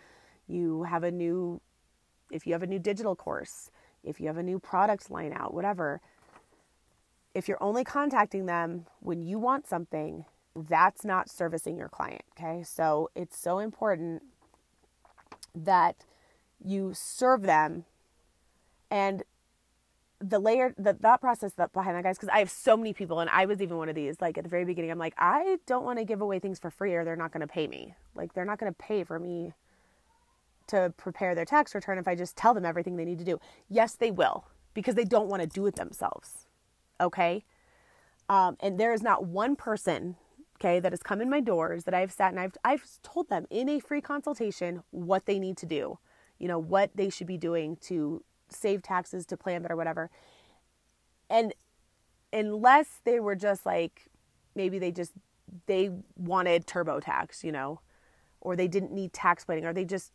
You 0.47 0.85
have 0.85 1.03
a 1.03 1.11
new 1.11 1.61
if 2.31 2.47
you 2.47 2.53
have 2.53 2.63
a 2.63 2.67
new 2.67 2.79
digital 2.79 3.17
course, 3.17 3.71
if 4.05 4.21
you 4.21 4.27
have 4.29 4.37
a 4.37 4.43
new 4.43 4.59
product 4.59 5.11
line 5.11 5.33
out, 5.33 5.55
whatever. 5.55 6.01
If 7.35 7.49
you're 7.49 7.63
only 7.63 7.85
contacting 7.85 8.47
them 8.47 8.87
when 9.01 9.23
you 9.23 9.39
want 9.39 9.67
something, 9.67 10.25
that's 10.55 11.05
not 11.05 11.31
servicing 11.31 11.77
your 11.77 11.89
client, 11.89 12.23
okay? 12.37 12.63
So 12.65 13.11
it's 13.15 13.39
so 13.39 13.59
important 13.59 14.23
that 15.55 16.05
you 16.63 16.93
serve 16.95 17.43
them. 17.43 17.85
And 18.91 19.23
the 20.21 20.39
layer 20.39 20.75
the 20.77 20.95
thought 20.95 21.21
process 21.21 21.53
that 21.53 21.73
behind 21.73 21.97
that 21.97 22.03
guys 22.03 22.17
because 22.17 22.29
i 22.31 22.41
have 22.41 22.51
so 22.51 22.77
many 22.77 22.93
people 22.93 23.21
and 23.21 23.31
i 23.31 23.47
was 23.47 23.63
even 23.63 23.77
one 23.77 23.89
of 23.89 23.95
these 23.95 24.21
like 24.21 24.37
at 24.37 24.43
the 24.43 24.51
very 24.51 24.65
beginning 24.65 24.91
i'm 24.91 24.99
like 24.99 25.15
i 25.17 25.59
don't 25.65 25.85
want 25.85 25.97
to 25.97 26.05
give 26.05 26.21
away 26.21 26.41
things 26.41 26.59
for 26.59 26.73
free 26.73 26.93
or 26.93 27.05
they're 27.05 27.15
not 27.15 27.31
going 27.31 27.41
to 27.41 27.47
pay 27.47 27.69
me. 27.69 27.95
Like 28.17 28.35
they're 28.35 28.45
not 28.45 28.59
going 28.59 28.73
to 28.73 28.77
pay 28.77 29.05
for 29.05 29.21
me 29.21 29.53
to 30.67 30.93
prepare 30.97 31.37
their 31.37 31.45
tax 31.45 31.73
return 31.73 31.99
if 31.99 32.09
i 32.09 32.17
just 32.17 32.37
tell 32.37 32.53
them 32.53 32.65
everything 32.65 32.97
they 32.97 33.05
need 33.05 33.21
to 33.21 33.25
do. 33.25 33.39
Yes 33.69 33.95
they 33.95 34.11
will 34.11 34.49
because 34.75 34.97
they 34.97 35.05
don't 35.05 35.29
want 35.29 35.41
to 35.43 35.47
do 35.47 35.67
it 35.67 35.77
themselves 35.77 36.49
okay? 37.01 37.45
Um, 38.29 38.57
and 38.61 38.79
there 38.79 38.93
is 38.93 39.03
not 39.03 39.25
one 39.25 39.57
person 39.57 40.17
okay 40.61 40.81
that 40.81 40.93
has 40.93 41.03
come 41.03 41.21
in 41.21 41.31
my 41.31 41.41
doors 41.41 41.85
that 41.85 41.95
i've 41.95 42.13
sat 42.13 42.31
and 42.31 42.41
i've 42.41 42.57
i've 42.65 42.85
told 43.03 43.29
them 43.29 43.47
in 43.51 43.69
a 43.69 43.79
free 43.79 44.01
consultation 44.01 44.83
what 44.91 45.27
they 45.27 45.39
need 45.39 45.57
to 45.57 45.67
do 45.67 45.99
you 46.39 46.49
know 46.49 46.59
what 46.59 46.91
they 46.95 47.11
should 47.11 47.27
be 47.27 47.37
doing 47.37 47.77
to 47.77 48.23
save 48.51 48.83
taxes 48.83 49.27
to 49.27 49.37
plan 49.37 49.63
better, 49.63 49.77
whatever. 49.77 50.11
And 51.31 51.55
unless 52.33 53.01
they 53.05 53.21
were 53.21 53.35
just 53.35 53.67
like, 53.67 54.09
maybe 54.55 54.79
they 54.79 54.91
just, 54.91 55.13
they 55.67 55.91
wanted 56.17 56.67
TurboTax, 56.67 57.45
you 57.45 57.53
know, 57.53 57.81
or 58.41 58.57
they 58.57 58.69
didn't 58.69 58.93
need 58.93 59.13
tax 59.13 59.45
planning, 59.45 59.65
or 59.65 59.73
they 59.73 59.85
just 59.85 60.13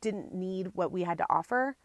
didn't 0.00 0.34
need 0.34 0.70
what 0.74 0.92
we 0.92 1.02
had 1.02 1.18
to 1.18 1.26
offer. 1.28 1.76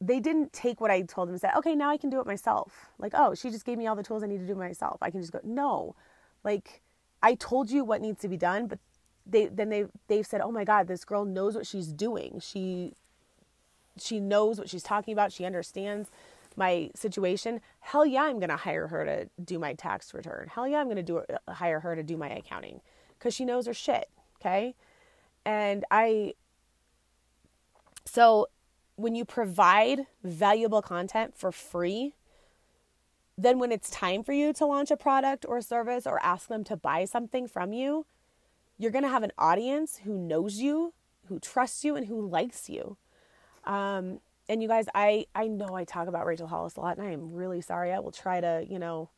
They 0.00 0.20
didn't 0.20 0.52
take 0.52 0.80
what 0.80 0.90
I 0.90 1.02
told 1.02 1.28
them 1.28 1.34
and 1.34 1.40
say, 1.40 1.50
okay, 1.56 1.74
now 1.74 1.90
I 1.90 1.96
can 1.96 2.10
do 2.10 2.20
it 2.20 2.26
myself. 2.26 2.90
Like, 2.98 3.12
oh, 3.14 3.34
she 3.34 3.50
just 3.50 3.64
gave 3.64 3.78
me 3.78 3.86
all 3.86 3.96
the 3.96 4.02
tools 4.02 4.22
I 4.22 4.26
need 4.26 4.38
to 4.38 4.46
do 4.46 4.54
myself. 4.54 4.98
I 5.02 5.10
can 5.10 5.20
just 5.20 5.32
go, 5.32 5.40
no. 5.42 5.96
Like, 6.44 6.82
I 7.22 7.34
told 7.34 7.70
you 7.70 7.84
what 7.84 8.00
needs 8.00 8.20
to 8.22 8.28
be 8.28 8.36
done, 8.36 8.66
but 8.66 8.78
they 9.26 9.46
then 9.46 9.68
they 9.68 9.86
they've 10.08 10.26
said, 10.26 10.40
"Oh 10.40 10.50
my 10.50 10.64
god, 10.64 10.88
this 10.88 11.04
girl 11.04 11.24
knows 11.24 11.54
what 11.54 11.66
she's 11.66 11.92
doing. 11.92 12.40
She 12.40 12.94
she 14.00 14.20
knows 14.20 14.58
what 14.58 14.68
she's 14.68 14.82
talking 14.82 15.12
about. 15.12 15.32
She 15.32 15.44
understands 15.44 16.10
my 16.56 16.90
situation. 16.94 17.60
Hell 17.80 18.06
yeah, 18.06 18.24
I'm 18.24 18.38
going 18.38 18.48
to 18.48 18.56
hire 18.56 18.88
her 18.88 19.04
to 19.04 19.28
do 19.42 19.58
my 19.58 19.74
tax 19.74 20.12
return. 20.14 20.48
Hell 20.52 20.66
yeah, 20.66 20.80
I'm 20.80 20.86
going 20.86 20.96
to 20.96 21.02
do 21.02 21.22
hire 21.48 21.80
her 21.80 21.94
to 21.94 22.02
do 22.02 22.16
my 22.16 22.28
accounting 22.28 22.80
cuz 23.18 23.34
she 23.34 23.44
knows 23.44 23.66
her 23.66 23.74
shit, 23.74 24.08
okay? 24.40 24.74
And 25.44 25.84
I 25.90 26.34
so 28.04 28.48
when 28.96 29.14
you 29.14 29.24
provide 29.24 30.06
valuable 30.24 30.82
content 30.82 31.36
for 31.36 31.52
free, 31.52 32.14
then 33.38 33.60
when 33.60 33.70
it's 33.70 33.88
time 33.88 34.24
for 34.24 34.32
you 34.32 34.52
to 34.52 34.66
launch 34.66 34.90
a 34.90 34.96
product 34.96 35.46
or 35.48 35.60
service 35.62 36.06
or 36.06 36.20
ask 36.24 36.48
them 36.48 36.64
to 36.64 36.76
buy 36.76 37.04
something 37.04 37.46
from 37.46 37.72
you, 37.72 38.04
you're 38.76 38.90
going 38.90 39.04
to 39.04 39.10
have 39.10 39.22
an 39.22 39.32
audience 39.38 40.00
who 40.02 40.18
knows 40.18 40.56
you, 40.56 40.92
who 41.28 41.38
trusts 41.38 41.84
you 41.84 41.94
and 41.94 42.06
who 42.06 42.20
likes 42.20 42.68
you. 42.68 42.96
Um, 43.64 44.18
and 44.48 44.60
you 44.60 44.68
guys, 44.68 44.86
I, 44.92 45.26
I 45.36 45.46
know 45.46 45.76
I 45.76 45.84
talk 45.84 46.08
about 46.08 46.26
Rachel 46.26 46.48
Hollis 46.48 46.76
a 46.76 46.80
lot, 46.80 46.98
and 46.98 47.06
I 47.06 47.12
am 47.12 47.32
really 47.32 47.60
sorry. 47.60 47.92
I 47.92 48.00
will 48.00 48.10
try 48.10 48.40
to, 48.40 48.66
you 48.68 48.78
know, 48.78 49.10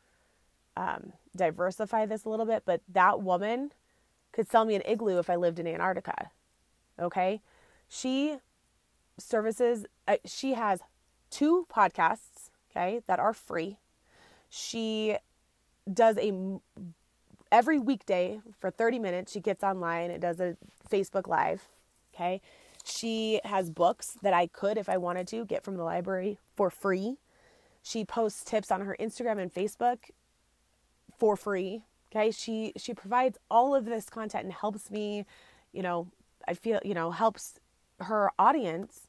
um, 0.76 1.14
diversify 1.34 2.04
this 2.04 2.24
a 2.24 2.28
little 2.28 2.46
bit, 2.46 2.64
but 2.66 2.82
that 2.92 3.22
woman 3.22 3.72
could 4.32 4.50
sell 4.50 4.64
me 4.64 4.74
an 4.74 4.82
igloo 4.84 5.18
if 5.18 5.30
I 5.30 5.36
lived 5.36 5.58
in 5.58 5.66
Antarctica. 5.66 6.30
Okay. 6.98 7.40
She 7.88 8.36
services, 9.18 9.86
uh, 10.06 10.16
she 10.24 10.54
has 10.54 10.80
two 11.30 11.66
podcasts, 11.72 12.50
okay, 12.70 13.00
that 13.06 13.18
are 13.18 13.32
free. 13.32 13.78
She 14.50 15.16
does 15.92 16.18
a 16.18 16.32
every 17.50 17.78
weekday 17.78 18.40
for 18.60 18.70
30 18.70 19.00
minutes 19.00 19.32
she 19.32 19.40
gets 19.40 19.64
online 19.64 20.08
and 20.08 20.22
does 20.22 20.38
a 20.38 20.56
facebook 20.88 21.26
live 21.26 21.66
okay 22.14 22.40
she 22.84 23.40
has 23.44 23.70
books 23.70 24.16
that 24.22 24.32
I 24.32 24.46
could, 24.46 24.78
if 24.78 24.88
I 24.88 24.96
wanted 24.96 25.26
to, 25.28 25.44
get 25.44 25.64
from 25.64 25.76
the 25.76 25.84
library 25.84 26.38
for 26.56 26.70
free. 26.70 27.18
She 27.82 28.04
posts 28.04 28.44
tips 28.44 28.70
on 28.70 28.82
her 28.82 28.96
Instagram 28.98 29.38
and 29.38 29.52
Facebook 29.52 30.10
for 31.18 31.36
free. 31.36 31.82
Okay. 32.10 32.30
She 32.30 32.72
she 32.76 32.94
provides 32.94 33.38
all 33.50 33.74
of 33.74 33.84
this 33.84 34.08
content 34.08 34.44
and 34.44 34.52
helps 34.52 34.90
me, 34.90 35.24
you 35.72 35.82
know, 35.82 36.08
I 36.46 36.54
feel, 36.54 36.80
you 36.84 36.94
know, 36.94 37.10
helps 37.10 37.60
her 38.00 38.30
audience 38.38 39.06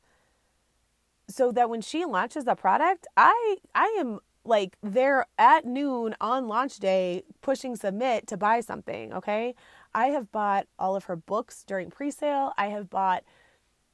so 1.28 1.52
that 1.54 1.70
when 1.70 1.82
she 1.82 2.06
launches 2.06 2.48
a 2.48 2.56
product, 2.56 3.08
I 3.18 3.58
I 3.74 3.96
am 4.00 4.20
like 4.44 4.78
they're 4.82 5.26
at 5.38 5.66
noon 5.66 6.16
on 6.20 6.48
launch 6.48 6.78
day 6.80 7.24
pushing 7.42 7.76
submit 7.76 8.28
to 8.28 8.38
buy 8.38 8.60
something, 8.60 9.14
okay? 9.14 9.56
I 9.94 10.08
have 10.08 10.32
bought 10.32 10.68
all 10.80 10.96
of 10.96 11.06
her 11.06 11.16
books 11.16 11.64
during 11.66 11.90
pre-sale. 11.90 12.54
I 12.58 12.68
have 12.68 12.90
bought 12.90 13.24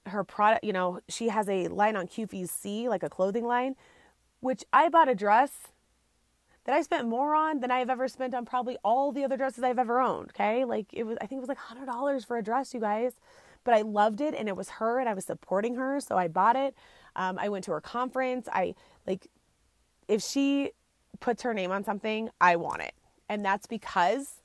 her 0.08 0.24
product, 0.24 0.64
you 0.64 0.74
know, 0.74 1.02
she 1.10 1.30
has 1.30 1.50
a 1.50 1.68
line 1.68 1.96
on 1.96 2.08
QVC, 2.08 2.88
like 2.88 3.04
a 3.04 3.10
clothing 3.10 3.46
line, 3.46 3.76
which 4.40 4.64
I 4.72 4.90
bought 4.90 5.10
a 5.10 5.16
dress 5.16 5.68
that 6.68 6.76
I 6.76 6.82
spent 6.82 7.08
more 7.08 7.34
on 7.34 7.62
than 7.62 7.72
I've 7.72 7.90
ever 7.90 8.08
spent 8.08 8.34
on 8.34 8.46
probably 8.46 8.78
all 8.84 9.12
the 9.12 9.24
other 9.24 9.38
dresses 9.38 9.64
I've 9.64 9.80
ever 9.80 10.02
owned. 10.02 10.32
Okay. 10.32 10.66
Like 10.66 10.88
it 10.94 11.04
was, 11.04 11.18
I 11.22 11.26
think 11.26 11.40
it 11.40 11.48
was 11.48 11.50
like 11.50 11.58
$100 11.58 12.26
for 12.26 12.38
a 12.38 12.44
dress, 12.44 12.74
you 12.74 12.82
guys. 12.82 13.14
But 13.64 13.74
I 13.74 13.82
loved 13.82 14.22
it 14.22 14.34
and 14.34 14.48
it 14.48 14.56
was 14.56 14.70
her 14.70 15.00
and 15.00 15.10
I 15.10 15.14
was 15.14 15.26
supporting 15.26 15.76
her. 15.76 16.00
So 16.00 16.18
I 16.18 16.28
bought 16.28 16.56
it. 16.56 16.76
Um, 17.16 17.40
I 17.40 17.50
went 17.50 17.64
to 17.66 17.72
her 17.72 17.82
conference. 17.82 18.48
I 18.52 18.76
like, 19.06 19.28
if 20.08 20.22
she 20.22 20.72
puts 21.20 21.44
her 21.44 21.54
name 21.54 21.72
on 21.72 21.84
something, 21.84 22.30
I 22.40 22.56
want 22.56 22.82
it. 22.82 22.94
And 23.30 23.44
that's 23.44 23.68
because 23.68 24.42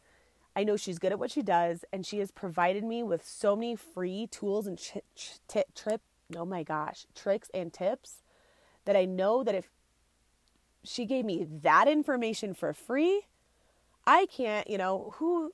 I 0.54 0.64
know 0.64 0.76
she's 0.76 0.98
good 0.98 1.12
at 1.12 1.18
what 1.18 1.30
she 1.30 1.42
does, 1.42 1.84
and 1.92 2.04
she 2.04 2.18
has 2.18 2.30
provided 2.30 2.84
me 2.84 3.02
with 3.02 3.26
so 3.26 3.56
many 3.56 3.74
free 3.74 4.26
tools 4.30 4.66
and 4.66 4.78
ch- 4.78 4.98
ch- 5.16 5.64
trip. 5.74 6.02
Oh 6.36 6.44
my 6.44 6.62
gosh, 6.62 7.06
tricks 7.14 7.50
and 7.54 7.72
tips 7.72 8.22
that 8.84 8.96
I 8.96 9.04
know 9.04 9.42
that 9.44 9.54
if 9.54 9.70
she 10.84 11.04
gave 11.04 11.24
me 11.24 11.46
that 11.62 11.88
information 11.88 12.54
for 12.54 12.72
free, 12.72 13.22
I 14.06 14.26
can't. 14.26 14.68
You 14.68 14.78
know 14.78 15.14
who? 15.16 15.52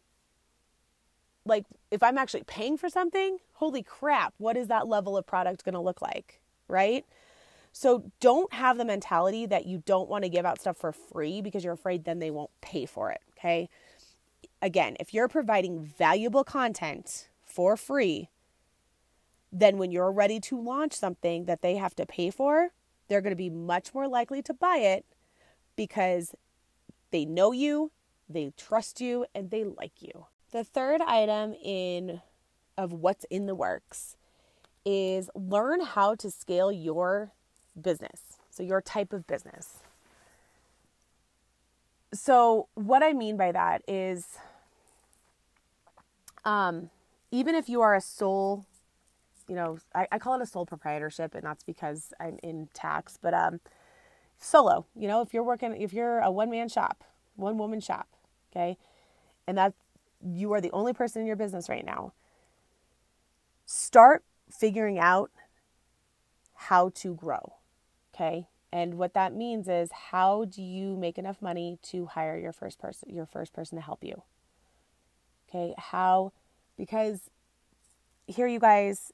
Like, 1.44 1.64
if 1.90 2.02
I'm 2.02 2.18
actually 2.18 2.44
paying 2.44 2.76
for 2.76 2.88
something, 2.88 3.38
holy 3.54 3.82
crap, 3.82 4.34
what 4.38 4.56
is 4.56 4.68
that 4.68 4.88
level 4.88 5.16
of 5.16 5.26
product 5.26 5.64
going 5.64 5.74
to 5.74 5.80
look 5.80 6.02
like, 6.02 6.40
right? 6.66 7.06
So 7.78 8.10
don't 8.18 8.52
have 8.52 8.76
the 8.76 8.84
mentality 8.84 9.46
that 9.46 9.66
you 9.66 9.84
don't 9.86 10.08
want 10.08 10.24
to 10.24 10.28
give 10.28 10.44
out 10.44 10.60
stuff 10.60 10.76
for 10.76 10.90
free 10.90 11.40
because 11.40 11.62
you're 11.62 11.74
afraid 11.74 12.04
then 12.04 12.18
they 12.18 12.32
won't 12.32 12.50
pay 12.60 12.86
for 12.86 13.12
it. 13.12 13.20
Okay 13.38 13.68
again, 14.60 14.96
if 15.00 15.14
you're 15.14 15.28
providing 15.28 15.84
valuable 15.84 16.44
content 16.44 17.28
for 17.44 17.76
free, 17.76 18.28
then 19.52 19.78
when 19.78 19.90
you're 19.90 20.12
ready 20.12 20.40
to 20.40 20.60
launch 20.60 20.92
something 20.92 21.46
that 21.46 21.62
they 21.62 21.76
have 21.76 21.94
to 21.96 22.06
pay 22.06 22.30
for, 22.30 22.70
they're 23.08 23.20
going 23.20 23.32
to 23.32 23.36
be 23.36 23.50
much 23.50 23.94
more 23.94 24.06
likely 24.06 24.42
to 24.42 24.52
buy 24.52 24.78
it 24.78 25.04
because 25.76 26.34
they 27.10 27.24
know 27.24 27.52
you, 27.52 27.90
they 28.28 28.52
trust 28.56 29.00
you, 29.00 29.24
and 29.34 29.50
they 29.50 29.64
like 29.64 30.02
you. 30.02 30.26
The 30.50 30.64
third 30.64 31.00
item 31.00 31.54
in 31.54 32.20
of 32.76 32.92
what's 32.92 33.24
in 33.30 33.46
the 33.46 33.54
works 33.54 34.16
is 34.84 35.30
learn 35.34 35.80
how 35.80 36.14
to 36.16 36.30
scale 36.30 36.70
your 36.70 37.32
business. 37.78 38.38
So 38.50 38.62
your 38.62 38.80
type 38.80 39.12
of 39.12 39.26
business. 39.26 39.78
So 42.12 42.68
what 42.74 43.02
I 43.02 43.12
mean 43.12 43.36
by 43.36 43.52
that 43.52 43.82
is 43.86 44.38
um, 46.44 46.90
even 47.30 47.54
if 47.54 47.68
you 47.68 47.80
are 47.82 47.94
a 47.94 48.00
sole, 48.00 48.64
you 49.46 49.54
know, 49.54 49.78
I, 49.94 50.06
I 50.12 50.18
call 50.18 50.34
it 50.34 50.42
a 50.42 50.46
sole 50.46 50.66
proprietorship, 50.66 51.34
and 51.34 51.44
that's 51.44 51.62
because 51.62 52.12
I'm 52.18 52.38
in 52.42 52.68
tax, 52.72 53.18
but 53.20 53.34
um, 53.34 53.60
solo, 54.38 54.86
you 54.96 55.08
know, 55.08 55.20
if 55.20 55.34
you're 55.34 55.42
working, 55.42 55.80
if 55.80 55.92
you're 55.92 56.20
a 56.20 56.30
one 56.30 56.50
man 56.50 56.68
shop, 56.68 57.04
one 57.36 57.58
woman 57.58 57.80
shop, 57.80 58.08
okay, 58.50 58.78
and 59.46 59.58
that 59.58 59.74
you 60.22 60.52
are 60.52 60.60
the 60.60 60.70
only 60.72 60.92
person 60.92 61.20
in 61.20 61.26
your 61.26 61.36
business 61.36 61.68
right 61.68 61.84
now, 61.84 62.12
start 63.66 64.24
figuring 64.50 64.98
out 64.98 65.30
how 66.54 66.88
to 66.90 67.14
grow, 67.14 67.54
okay? 68.18 68.48
And 68.72 68.94
what 68.94 69.14
that 69.14 69.32
means 69.32 69.68
is 69.68 69.90
how 69.92 70.44
do 70.44 70.62
you 70.62 70.96
make 70.96 71.18
enough 71.18 71.40
money 71.40 71.78
to 71.84 72.06
hire 72.06 72.36
your 72.36 72.52
first 72.52 72.78
person, 72.78 73.08
your 73.10 73.26
first 73.26 73.52
person 73.52 73.76
to 73.78 73.82
help 73.82 74.04
you? 74.04 74.22
Okay, 75.48 75.74
how, 75.78 76.32
because 76.76 77.30
here, 78.26 78.46
you 78.46 78.58
guys, 78.58 79.12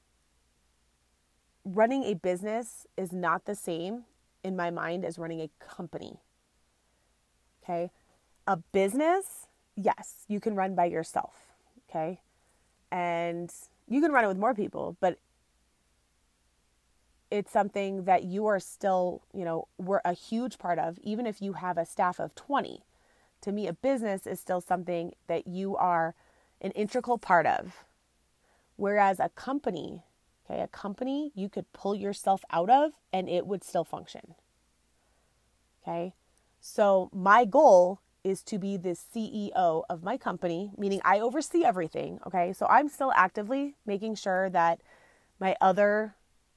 running 1.63 2.03
a 2.03 2.13
business 2.13 2.85
is 2.97 3.13
not 3.13 3.45
the 3.45 3.55
same 3.55 4.03
in 4.43 4.55
my 4.55 4.69
mind 4.69 5.05
as 5.05 5.17
running 5.17 5.39
a 5.39 5.49
company. 5.59 6.19
Okay. 7.63 7.91
A 8.45 8.57
business, 8.57 9.47
yes, 9.75 10.25
you 10.27 10.39
can 10.39 10.55
run 10.55 10.75
by 10.75 10.85
yourself. 10.85 11.33
Okay. 11.89 12.19
And 12.91 13.51
you 13.87 14.01
can 14.01 14.11
run 14.11 14.23
it 14.23 14.27
with 14.27 14.37
more 14.37 14.53
people, 14.53 14.97
but 14.99 15.17
it's 17.31 17.51
something 17.51 18.03
that 18.03 18.23
you 18.23 18.45
are 18.45 18.59
still, 18.59 19.23
you 19.33 19.45
know, 19.45 19.67
we're 19.77 20.01
a 20.05 20.13
huge 20.13 20.57
part 20.57 20.79
of, 20.79 20.99
even 20.99 21.25
if 21.25 21.41
you 21.41 21.53
have 21.53 21.77
a 21.77 21.85
staff 21.85 22.19
of 22.19 22.35
20. 22.35 22.83
To 23.41 23.51
me, 23.51 23.67
a 23.67 23.73
business 23.73 24.25
is 24.25 24.39
still 24.39 24.61
something 24.61 25.13
that 25.27 25.47
you 25.47 25.75
are 25.75 26.15
an 26.61 26.71
integral 26.71 27.17
part 27.17 27.45
of. 27.45 27.83
Whereas 28.75 29.19
a 29.19 29.29
company, 29.29 30.03
okay, 30.49 30.61
a 30.61 30.67
company 30.67 31.31
you 31.35 31.49
could 31.49 31.71
pull 31.73 31.95
yourself 31.95 32.43
out 32.51 32.69
of 32.69 32.93
and 33.13 33.29
it 33.29 33.47
would 33.47 33.63
still 33.63 33.83
function. 33.83 34.35
Okay. 35.83 36.13
So 36.59 37.09
my 37.13 37.45
goal 37.45 38.01
is 38.23 38.41
to 38.43 38.57
be 38.57 38.75
the 38.75 38.97
CEO 38.97 39.83
of 39.87 40.03
my 40.03 40.17
company, 40.17 40.71
meaning 40.77 40.99
I 41.05 41.19
oversee 41.19 41.63
everything. 41.63 42.19
Okay. 42.25 42.53
So 42.53 42.65
I'm 42.67 42.89
still 42.89 43.11
actively 43.15 43.75
making 43.85 44.15
sure 44.15 44.49
that 44.49 44.81
my 45.39 45.55
other 45.61 46.15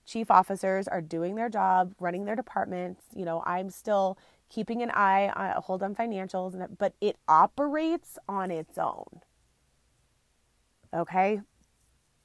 chief 0.08 0.30
officers 0.30 0.88
are 0.88 1.02
doing 1.02 1.34
their 1.34 1.50
job, 1.50 1.92
running 2.00 2.24
their 2.24 2.34
departments. 2.34 3.02
You 3.14 3.24
know, 3.24 3.42
I'm 3.44 3.68
still 3.68 4.18
keeping 4.48 4.82
an 4.82 4.90
eye, 4.90 5.28
on, 5.28 5.56
a 5.56 5.60
hold 5.60 5.82
on 5.82 5.94
financials, 5.94 6.66
but 6.78 6.94
it 7.00 7.16
operates 7.28 8.18
on 8.28 8.50
its 8.50 8.78
own. 8.78 9.20
Okay. 10.94 11.42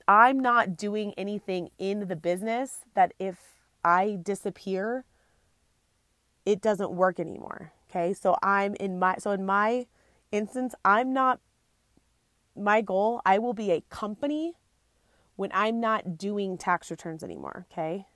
I'm 0.07 0.39
not 0.39 0.77
doing 0.77 1.13
anything 1.17 1.69
in 1.77 2.07
the 2.07 2.15
business 2.15 2.79
that 2.93 3.13
if 3.19 3.37
I 3.83 4.17
disappear, 4.21 5.03
it 6.45 6.61
doesn't 6.61 6.91
work 6.91 7.19
anymore. 7.19 7.73
Okay. 7.89 8.13
So 8.13 8.37
I'm 8.41 8.75
in 8.75 8.97
my, 8.97 9.17
so 9.17 9.31
in 9.31 9.45
my 9.45 9.87
instance, 10.31 10.73
I'm 10.85 11.11
not, 11.11 11.41
my 12.55 12.79
goal, 12.81 13.21
I 13.25 13.39
will 13.39 13.53
be 13.53 13.71
a 13.71 13.81
company 13.89 14.53
when 15.35 15.51
I'm 15.53 15.79
not 15.79 16.17
doing 16.17 16.57
tax 16.57 16.91
returns 16.91 17.23
anymore. 17.23 17.65
Okay. 17.71 18.07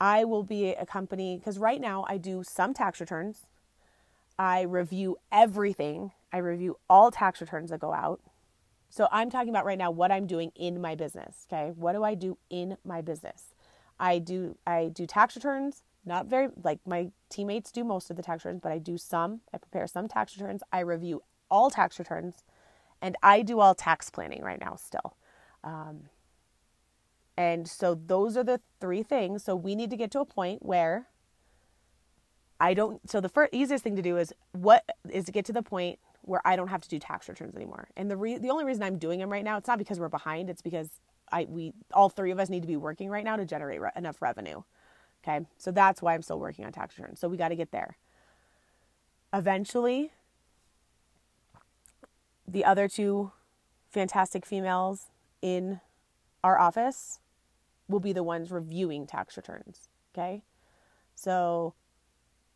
I 0.00 0.24
will 0.24 0.42
be 0.42 0.70
a 0.70 0.84
company 0.84 1.36
because 1.36 1.58
right 1.58 1.80
now 1.80 2.04
I 2.08 2.18
do 2.18 2.42
some 2.42 2.74
tax 2.74 3.00
returns. 3.00 3.46
I 4.38 4.62
review 4.62 5.18
everything. 5.30 6.12
I 6.32 6.38
review 6.38 6.78
all 6.90 7.10
tax 7.10 7.40
returns 7.40 7.70
that 7.70 7.80
go 7.80 7.92
out. 7.92 8.20
So 8.88 9.08
I'm 9.12 9.30
talking 9.30 9.50
about 9.50 9.64
right 9.64 9.78
now 9.78 9.90
what 9.90 10.10
I'm 10.10 10.26
doing 10.26 10.50
in 10.56 10.80
my 10.80 10.94
business. 10.94 11.46
Okay. 11.50 11.72
What 11.76 11.92
do 11.92 12.02
I 12.02 12.14
do 12.14 12.38
in 12.50 12.76
my 12.84 13.00
business? 13.00 13.54
I 14.00 14.18
do 14.18 14.56
I 14.66 14.88
do 14.92 15.06
tax 15.06 15.36
returns 15.36 15.82
not 16.04 16.26
very 16.26 16.48
like 16.62 16.80
my 16.86 17.10
teammates 17.28 17.70
do 17.70 17.84
most 17.84 18.10
of 18.10 18.16
the 18.16 18.22
tax 18.22 18.44
returns, 18.44 18.60
but 18.60 18.72
I 18.72 18.78
do 18.78 18.98
some. 18.98 19.40
I 19.52 19.58
prepare 19.58 19.86
some 19.86 20.08
tax 20.08 20.36
returns. 20.36 20.62
I 20.72 20.80
review 20.80 21.22
all 21.50 21.70
tax 21.70 21.98
returns, 21.98 22.42
and 23.00 23.16
I 23.22 23.42
do 23.42 23.60
all 23.60 23.74
tax 23.74 24.10
planning 24.10 24.42
right 24.42 24.60
now 24.60 24.76
still. 24.76 25.16
Um, 25.64 26.08
and 27.36 27.66
so 27.68 27.94
those 27.94 28.36
are 28.36 28.44
the 28.44 28.60
three 28.80 29.02
things. 29.02 29.44
So 29.44 29.56
we 29.56 29.74
need 29.74 29.90
to 29.90 29.96
get 29.96 30.10
to 30.12 30.20
a 30.20 30.24
point 30.24 30.64
where 30.64 31.08
I 32.60 32.74
don't. 32.74 33.08
So 33.10 33.20
the 33.20 33.28
first 33.28 33.52
easiest 33.54 33.82
thing 33.82 33.96
to 33.96 34.02
do 34.02 34.16
is 34.16 34.32
what 34.52 34.84
is 35.08 35.24
to 35.26 35.32
get 35.32 35.44
to 35.46 35.52
the 35.52 35.62
point 35.62 35.98
where 36.22 36.40
I 36.44 36.56
don't 36.56 36.68
have 36.68 36.82
to 36.82 36.88
do 36.88 36.98
tax 36.98 37.28
returns 37.28 37.56
anymore. 37.56 37.88
And 37.96 38.10
the 38.10 38.16
re- 38.16 38.38
the 38.38 38.50
only 38.50 38.64
reason 38.64 38.82
I'm 38.82 38.98
doing 38.98 39.18
them 39.18 39.30
right 39.30 39.44
now, 39.44 39.56
it's 39.56 39.66
not 39.66 39.78
because 39.78 39.98
we're 39.98 40.08
behind. 40.08 40.50
It's 40.50 40.62
because 40.62 41.00
I 41.32 41.46
we 41.48 41.72
all 41.92 42.08
three 42.08 42.30
of 42.30 42.38
us 42.38 42.48
need 42.48 42.60
to 42.62 42.68
be 42.68 42.76
working 42.76 43.08
right 43.08 43.24
now 43.24 43.36
to 43.36 43.44
generate 43.44 43.80
re- 43.80 43.90
enough 43.96 44.20
revenue. 44.20 44.62
Okay. 45.24 45.46
So 45.56 45.70
that's 45.70 46.02
why 46.02 46.14
I'm 46.14 46.22
still 46.22 46.38
working 46.38 46.64
on 46.64 46.72
tax 46.72 46.98
returns. 46.98 47.18
So 47.18 47.28
we 47.28 47.36
got 47.36 47.48
to 47.48 47.56
get 47.56 47.70
there. 47.70 47.96
Eventually, 49.32 50.10
the 52.46 52.64
other 52.64 52.88
two 52.88 53.32
fantastic 53.88 54.44
females 54.44 55.06
in 55.42 55.80
our 56.42 56.58
office 56.58 57.20
will 57.88 58.00
be 58.00 58.12
the 58.12 58.22
ones 58.22 58.50
reviewing 58.50 59.06
tax 59.06 59.36
returns. 59.36 59.88
Okay. 60.14 60.42
So 61.14 61.74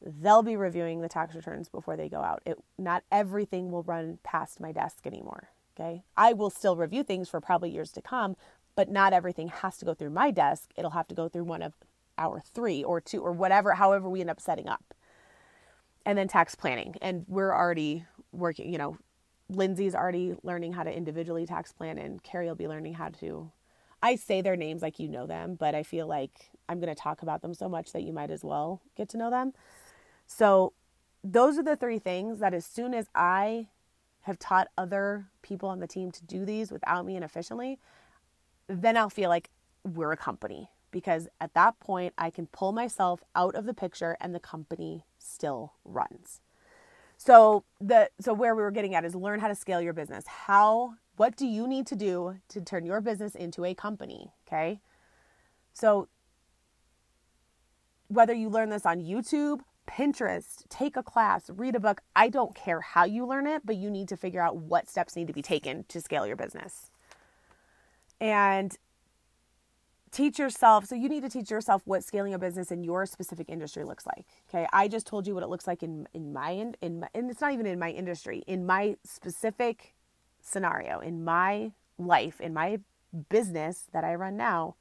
they'll 0.01 0.43
be 0.43 0.57
reviewing 0.57 1.01
the 1.01 1.09
tax 1.09 1.35
returns 1.35 1.69
before 1.69 1.97
they 1.97 2.09
go 2.09 2.21
out. 2.21 2.43
It, 2.47 2.59
not 2.79 3.03
everything 3.11 3.71
will 3.71 3.83
run 3.83 4.19
past 4.23 4.61
my 4.61 4.73
desk 4.73 5.07
anymore. 5.07 5.51
Okay. 5.79 6.05
I 6.17 6.33
will 6.33 6.51
still 6.51 6.77
review 6.77 7.03
things 7.03 7.29
for 7.29 7.41
probably 7.41 7.71
years 7.71 7.93
to 7.93 8.03
come, 8.03 8.37
but 8.77 8.91
not 8.91 9.13
everything 9.13 9.49
has 9.49 9.77
to 9.79 9.85
go 9.85 9.95
through 9.95 10.11
my 10.11 10.31
desk. 10.31 10.71
It'll 10.77 10.93
have 10.93 11.09
to 11.09 11.15
go 11.15 11.29
through 11.29 11.45
one 11.45 11.63
of 11.63 11.75
our 12.19 12.41
three 12.41 12.83
or 12.83 13.01
two 13.01 13.21
or 13.21 13.33
whatever, 13.33 13.75
however 13.75 14.09
we 14.09 14.21
end 14.21 14.31
up 14.31 14.41
setting 14.41 14.69
up. 14.69 14.95
And 16.07 16.17
then 16.17 16.29
tax 16.29 16.55
planning. 16.55 16.95
And 17.03 17.25
we're 17.27 17.55
already 17.55 18.05
working, 18.33 18.73
you 18.73 18.79
know, 18.79 18.97
Lindsay's 19.49 19.95
already 19.95 20.35
learning 20.43 20.73
how 20.73 20.83
to 20.83 20.95
individually 20.95 21.47
tax 21.47 21.73
plan, 21.73 21.99
and 21.99 22.23
Carrie 22.23 22.47
will 22.47 22.55
be 22.55 22.69
learning 22.69 22.95
how 22.95 23.11
to. 23.21 23.51
I 24.03 24.17
say 24.17 24.41
their 24.41 24.57
names 24.57 24.83
like 24.83 24.99
you 24.99 25.09
know 25.09 25.27
them, 25.27 25.55
but 25.55 25.75
I 25.75 25.83
feel 25.83 26.07
like 26.07 26.51
I'm 26.69 26.81
going 26.81 26.95
to 26.95 27.01
talk 27.01 27.23
about 27.23 27.43
them 27.43 27.55
so 27.55 27.69
much 27.69 27.93
that 27.93 28.03
you 28.03 28.13
might 28.13 28.31
as 28.31 28.45
well 28.45 28.83
get 28.97 29.09
to 29.11 29.19
know 29.19 29.31
them. 29.31 29.53
So, 30.27 30.73
those 31.23 31.59
are 31.59 31.63
the 31.63 31.77
three 31.77 31.99
things 31.99 32.39
that 32.39 32.55
as 32.55 32.65
soon 32.65 32.95
as 32.95 33.09
I 33.15 33.69
have 34.23 34.39
taught 34.39 34.69
other 34.77 35.29
people 35.43 35.69
on 35.69 35.81
the 35.81 35.87
team 35.87 36.11
to 36.13 36.25
do 36.25 36.45
these 36.45 36.71
without 36.71 37.07
me 37.07 37.17
and 37.17 37.25
efficiently, 37.25 37.79
then 38.69 38.97
I'll 38.97 39.11
feel 39.11 39.29
like 39.29 39.51
we're 39.85 40.13
a 40.13 40.17
company 40.17 40.69
because 40.91 41.29
at 41.41 41.55
that 41.55 41.79
point 41.79 42.15
I 42.19 42.31
can 42.31 42.47
pull 42.47 42.73
myself 42.73 43.23
out 43.35 43.55
of 43.55 43.67
the 43.67 43.75
picture 43.75 44.17
and 44.21 44.35
the 44.35 44.41
company 44.41 45.05
still 45.19 45.75
runs. 45.85 46.41
So 47.17 47.65
the 47.81 48.11
so 48.21 48.35
where 48.35 48.55
we 48.55 48.63
were 48.63 48.71
getting 48.71 48.95
at 48.95 49.05
is 49.05 49.15
learn 49.15 49.41
how 49.41 49.49
to 49.49 49.55
scale 49.55 49.81
your 49.81 49.93
business. 49.93 50.27
How 50.27 50.95
what 51.17 51.37
do 51.37 51.47
you 51.47 51.67
need 51.67 51.87
to 51.87 51.97
do 51.97 52.37
to 52.49 52.61
turn 52.61 52.85
your 52.85 53.01
business 53.01 53.35
into 53.35 53.65
a 53.65 53.75
company, 53.75 54.33
okay? 54.47 54.81
So 55.73 56.09
whether 58.09 58.35
you 58.35 58.49
learn 58.49 58.69
this 58.69 58.87
on 58.87 59.01
YouTube, 59.01 59.61
Pinterest, 59.89 60.65
take 60.69 60.97
a 60.97 61.03
class, 61.03 61.49
read 61.49 61.75
a 61.75 61.81
book, 61.81 62.03
I 62.15 62.29
don't 62.29 62.55
care 62.55 62.81
how 62.81 63.05
you 63.05 63.25
learn 63.27 63.47
it, 63.47 63.63
but 63.65 63.77
you 63.77 63.91
need 63.91 64.09
to 64.09 64.17
figure 64.17 64.41
out 64.41 64.57
what 64.57 64.89
steps 64.89 65.17
need 65.17 65.27
to 65.29 65.33
be 65.33 65.43
taken 65.43 65.85
to 65.89 66.01
scale 66.01 66.27
your 66.27 66.37
business. 66.37 66.91
And 68.21 68.77
teach 70.17 70.39
yourself 70.39 70.87
so 70.87 70.95
you 70.95 71.11
need 71.11 71.23
to 71.23 71.29
teach 71.29 71.51
yourself 71.51 71.83
what 71.85 72.03
scaling 72.03 72.33
a 72.33 72.39
business 72.39 72.73
in 72.73 72.83
your 72.83 73.05
specific 73.05 73.51
industry 73.51 73.85
looks 73.85 74.07
like 74.07 74.25
okay? 74.49 74.67
I 74.73 74.89
just 74.89 75.07
told 75.07 75.27
you 75.27 75.35
what 75.35 75.43
it 75.43 75.49
looks 75.49 75.67
like 75.67 75.83
in 75.83 76.09
in 76.15 76.33
my 76.33 76.51
in 76.81 77.01
my, 77.01 77.09
and 77.15 77.31
it's 77.31 77.43
not 77.43 77.53
even 77.53 77.67
in 77.67 77.79
my 77.79 77.91
industry 77.91 78.43
in 78.47 78.65
my 78.65 78.97
specific 79.05 79.95
scenario 80.41 81.01
in 81.01 81.23
my 81.23 81.73
life 81.99 82.41
in 82.41 82.55
my 82.55 82.79
business 83.29 83.89
that 83.93 84.05
i 84.05 84.15
run 84.15 84.37
now. 84.37 84.77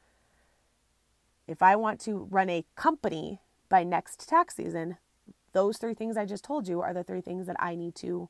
If 1.48 1.62
i 1.62 1.76
want 1.76 2.00
to 2.02 2.28
run 2.32 2.50
a 2.50 2.64
company 2.76 3.42
by 3.68 3.84
next 3.84 4.30
tax 4.30 4.56
season 4.56 4.98
those 5.52 5.78
three 5.78 5.94
things 5.94 6.16
i 6.16 6.26
just 6.26 6.46
told 6.46 6.68
you 6.68 6.82
are 6.82 6.94
the 6.94 7.04
three 7.04 7.22
things 7.22 7.46
that 7.48 7.58
i 7.60 7.76
need 7.76 7.96
to 7.96 8.30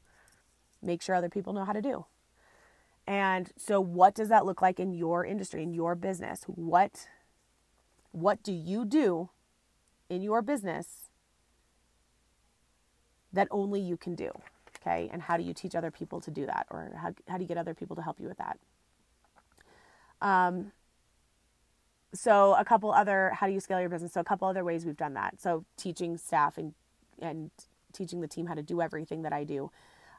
make 0.82 1.02
sure 1.04 1.14
other 1.14 1.30
people 1.30 1.54
know 1.54 1.66
how 1.66 1.74
to 1.74 1.82
do 1.82 2.06
and 3.08 3.52
so 3.56 3.80
what 3.80 4.16
does 4.16 4.30
that 4.30 4.46
look 4.46 4.62
like 4.62 4.80
in 4.80 4.92
your 4.92 5.26
industry, 5.26 5.62
in 5.62 5.74
your 5.74 5.96
business? 5.96 6.44
What 6.48 7.08
what 8.12 8.42
do 8.44 8.54
you 8.54 8.86
do 8.86 9.30
in 10.10 10.22
your 10.22 10.42
business 10.42 11.10
that 13.34 13.48
only 13.52 13.82
you 13.82 13.98
can 13.98 14.16
do? 14.16 14.32
Okay? 14.80 15.10
And 15.12 15.22
how 15.22 15.38
do 15.38 15.44
you 15.44 15.54
teach 15.54 15.76
other 15.76 15.92
people 15.92 16.22
to 16.22 16.32
do 16.32 16.46
that 16.46 16.66
or 16.72 16.94
how 17.00 17.14
how 17.28 17.38
do 17.38 17.44
you 17.44 17.48
get 17.48 17.58
other 17.58 17.76
people 17.76 17.96
to 17.96 18.02
help 18.02 18.20
you 18.20 18.28
with 18.28 18.38
that? 18.38 18.58
Um 20.22 20.72
so 22.14 22.56
a 22.56 22.66
couple 22.66 22.92
other 22.92 23.32
how 23.36 23.46
do 23.46 23.54
you 23.54 23.60
scale 23.60 23.80
your 23.80 23.90
business? 23.90 24.14
So 24.14 24.22
a 24.22 24.24
couple 24.24 24.48
other 24.48 24.64
ways 24.64 24.84
we've 24.84 24.98
done 24.98 25.14
that. 25.14 25.40
So 25.40 25.66
teaching 25.78 26.18
staff 26.18 26.58
and 26.58 26.74
and 27.22 27.52
teaching 27.94 28.22
the 28.22 28.28
team 28.28 28.48
how 28.48 28.56
to 28.56 28.64
do 28.64 28.82
everything 28.82 29.22
that 29.22 29.34
I 29.34 29.44
do. 29.44 29.72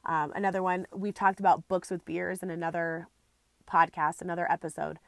Um, 0.07 0.33
another 0.35 0.63
one, 0.63 0.87
we've 0.95 1.15
talked 1.15 1.41
about 1.41 1.69
books 1.69 1.91
with 1.91 2.05
beers 2.05 2.43
in 2.43 2.51
another 2.51 3.09
podcast, 3.71 4.23
another 4.23 4.51
episode. 4.51 4.99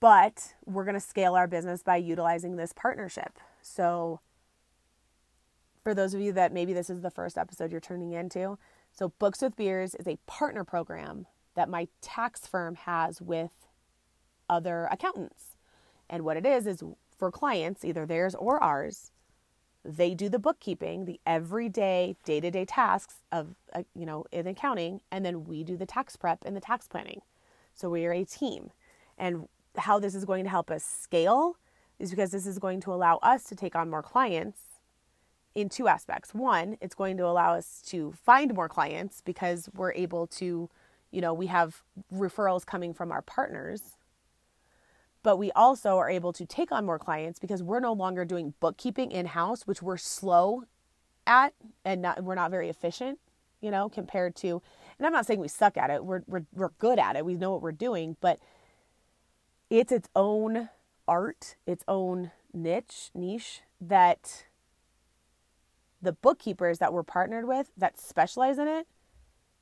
But 0.00 0.54
we're 0.66 0.84
going 0.84 0.94
to 0.94 1.00
scale 1.00 1.34
our 1.34 1.46
business 1.46 1.82
by 1.82 1.96
utilizing 1.96 2.56
this 2.56 2.72
partnership. 2.72 3.38
So, 3.62 4.20
for 5.82 5.94
those 5.94 6.14
of 6.14 6.20
you 6.20 6.32
that 6.32 6.52
maybe 6.52 6.72
this 6.72 6.90
is 6.90 7.00
the 7.00 7.10
first 7.10 7.38
episode 7.38 7.70
you're 7.70 7.80
turning 7.80 8.12
into, 8.12 8.58
so 8.92 9.12
Books 9.18 9.40
with 9.40 9.56
Beers 9.56 9.94
is 9.94 10.06
a 10.06 10.18
partner 10.26 10.64
program 10.64 11.26
that 11.54 11.68
my 11.68 11.88
tax 12.00 12.46
firm 12.46 12.74
has 12.74 13.20
with 13.20 13.50
other 14.48 14.88
accountants. 14.90 15.56
And 16.10 16.24
what 16.24 16.36
it 16.36 16.46
is 16.46 16.66
is 16.66 16.82
for 17.16 17.30
clients, 17.30 17.84
either 17.84 18.06
theirs 18.06 18.34
or 18.34 18.62
ours, 18.62 19.12
they 19.88 20.14
do 20.14 20.28
the 20.28 20.38
bookkeeping, 20.38 21.06
the 21.06 21.18
everyday, 21.26 22.16
day 22.24 22.40
to 22.40 22.50
day 22.50 22.66
tasks 22.66 23.16
of, 23.32 23.54
uh, 23.72 23.82
you 23.94 24.04
know, 24.04 24.26
in 24.30 24.46
accounting, 24.46 25.00
and 25.10 25.24
then 25.24 25.44
we 25.44 25.64
do 25.64 25.76
the 25.76 25.86
tax 25.86 26.14
prep 26.14 26.44
and 26.44 26.54
the 26.54 26.60
tax 26.60 26.86
planning. 26.86 27.22
So 27.74 27.88
we 27.88 28.04
are 28.04 28.12
a 28.12 28.24
team. 28.24 28.70
And 29.16 29.48
how 29.76 29.98
this 29.98 30.14
is 30.14 30.24
going 30.24 30.44
to 30.44 30.50
help 30.50 30.70
us 30.70 30.84
scale 30.84 31.56
is 31.98 32.10
because 32.10 32.30
this 32.30 32.46
is 32.46 32.58
going 32.58 32.80
to 32.82 32.92
allow 32.92 33.16
us 33.22 33.44
to 33.44 33.56
take 33.56 33.74
on 33.74 33.88
more 33.88 34.02
clients 34.02 34.60
in 35.54 35.68
two 35.68 35.88
aspects. 35.88 36.34
One, 36.34 36.76
it's 36.80 36.94
going 36.94 37.16
to 37.16 37.24
allow 37.24 37.54
us 37.54 37.82
to 37.86 38.12
find 38.12 38.54
more 38.54 38.68
clients 38.68 39.22
because 39.24 39.68
we're 39.74 39.92
able 39.92 40.26
to, 40.26 40.68
you 41.10 41.20
know, 41.20 41.32
we 41.32 41.46
have 41.46 41.82
referrals 42.14 42.66
coming 42.66 42.92
from 42.92 43.10
our 43.10 43.22
partners. 43.22 43.96
But 45.22 45.36
we 45.36 45.50
also 45.52 45.96
are 45.98 46.08
able 46.08 46.32
to 46.32 46.46
take 46.46 46.70
on 46.72 46.86
more 46.86 46.98
clients 46.98 47.38
because 47.38 47.62
we're 47.62 47.80
no 47.80 47.92
longer 47.92 48.24
doing 48.24 48.54
bookkeeping 48.60 49.10
in 49.10 49.26
house, 49.26 49.66
which 49.66 49.82
we're 49.82 49.96
slow 49.96 50.64
at 51.26 51.54
and 51.84 52.00
not, 52.02 52.22
we're 52.22 52.34
not 52.34 52.50
very 52.50 52.68
efficient, 52.68 53.18
you 53.60 53.70
know, 53.70 53.88
compared 53.88 54.36
to, 54.36 54.62
and 54.98 55.06
I'm 55.06 55.12
not 55.12 55.26
saying 55.26 55.40
we 55.40 55.48
suck 55.48 55.76
at 55.76 55.90
it. 55.90 56.04
We're, 56.04 56.22
we're, 56.26 56.44
we're 56.54 56.70
good 56.78 56.98
at 56.98 57.16
it. 57.16 57.24
We 57.24 57.34
know 57.34 57.50
what 57.50 57.62
we're 57.62 57.72
doing, 57.72 58.16
but 58.20 58.38
it's 59.70 59.92
its 59.92 60.08
own 60.16 60.68
art, 61.06 61.56
its 61.66 61.84
own 61.88 62.30
niche, 62.52 63.10
niche 63.14 63.62
that 63.80 64.44
the 66.00 66.12
bookkeepers 66.12 66.78
that 66.78 66.92
we're 66.92 67.02
partnered 67.02 67.46
with 67.46 67.70
that 67.76 67.98
specialize 67.98 68.58
in 68.58 68.68
it 68.68 68.86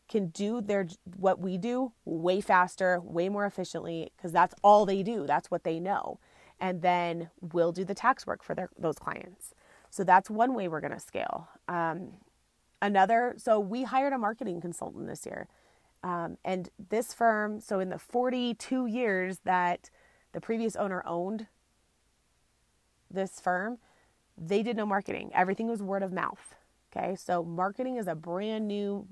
can 0.08 0.28
do 0.28 0.60
their 0.60 0.86
what 1.16 1.40
we 1.40 1.58
do 1.58 1.92
way 2.04 2.40
faster, 2.40 3.00
way 3.02 3.28
more 3.28 3.44
efficiently 3.44 4.12
because 4.16 4.32
that's 4.32 4.54
all 4.62 4.86
they 4.86 5.02
do. 5.02 5.26
That's 5.26 5.50
what 5.50 5.64
they 5.64 5.80
know. 5.80 6.18
And 6.60 6.82
then 6.82 7.30
we'll 7.40 7.72
do 7.72 7.84
the 7.84 7.94
tax 7.94 8.26
work 8.26 8.42
for 8.42 8.54
their, 8.54 8.70
those 8.78 8.98
clients. 8.98 9.54
So 9.90 10.04
that's 10.04 10.30
one 10.30 10.54
way 10.54 10.68
we're 10.68 10.80
going 10.80 10.92
to 10.92 11.00
scale. 11.00 11.48
Um, 11.68 12.14
another, 12.80 13.34
so 13.36 13.58
we 13.60 13.84
hired 13.84 14.12
a 14.12 14.18
marketing 14.18 14.60
consultant 14.60 15.06
this 15.06 15.26
year. 15.26 15.48
Um, 16.02 16.38
and 16.44 16.68
this 16.88 17.12
firm, 17.12 17.60
so 17.60 17.80
in 17.80 17.88
the 17.88 17.98
42 17.98 18.86
years 18.86 19.40
that 19.44 19.90
the 20.32 20.40
previous 20.40 20.76
owner 20.76 21.02
owned 21.06 21.46
this 23.10 23.40
firm, 23.40 23.78
they 24.38 24.62
did 24.62 24.76
no 24.76 24.86
marketing. 24.86 25.30
Everything 25.34 25.66
was 25.68 25.82
word 25.82 26.02
of 26.02 26.12
mouth. 26.12 26.54
Okay. 26.94 27.16
So 27.16 27.42
marketing 27.42 27.96
is 27.96 28.06
a 28.06 28.14
brand 28.14 28.68
new, 28.68 29.06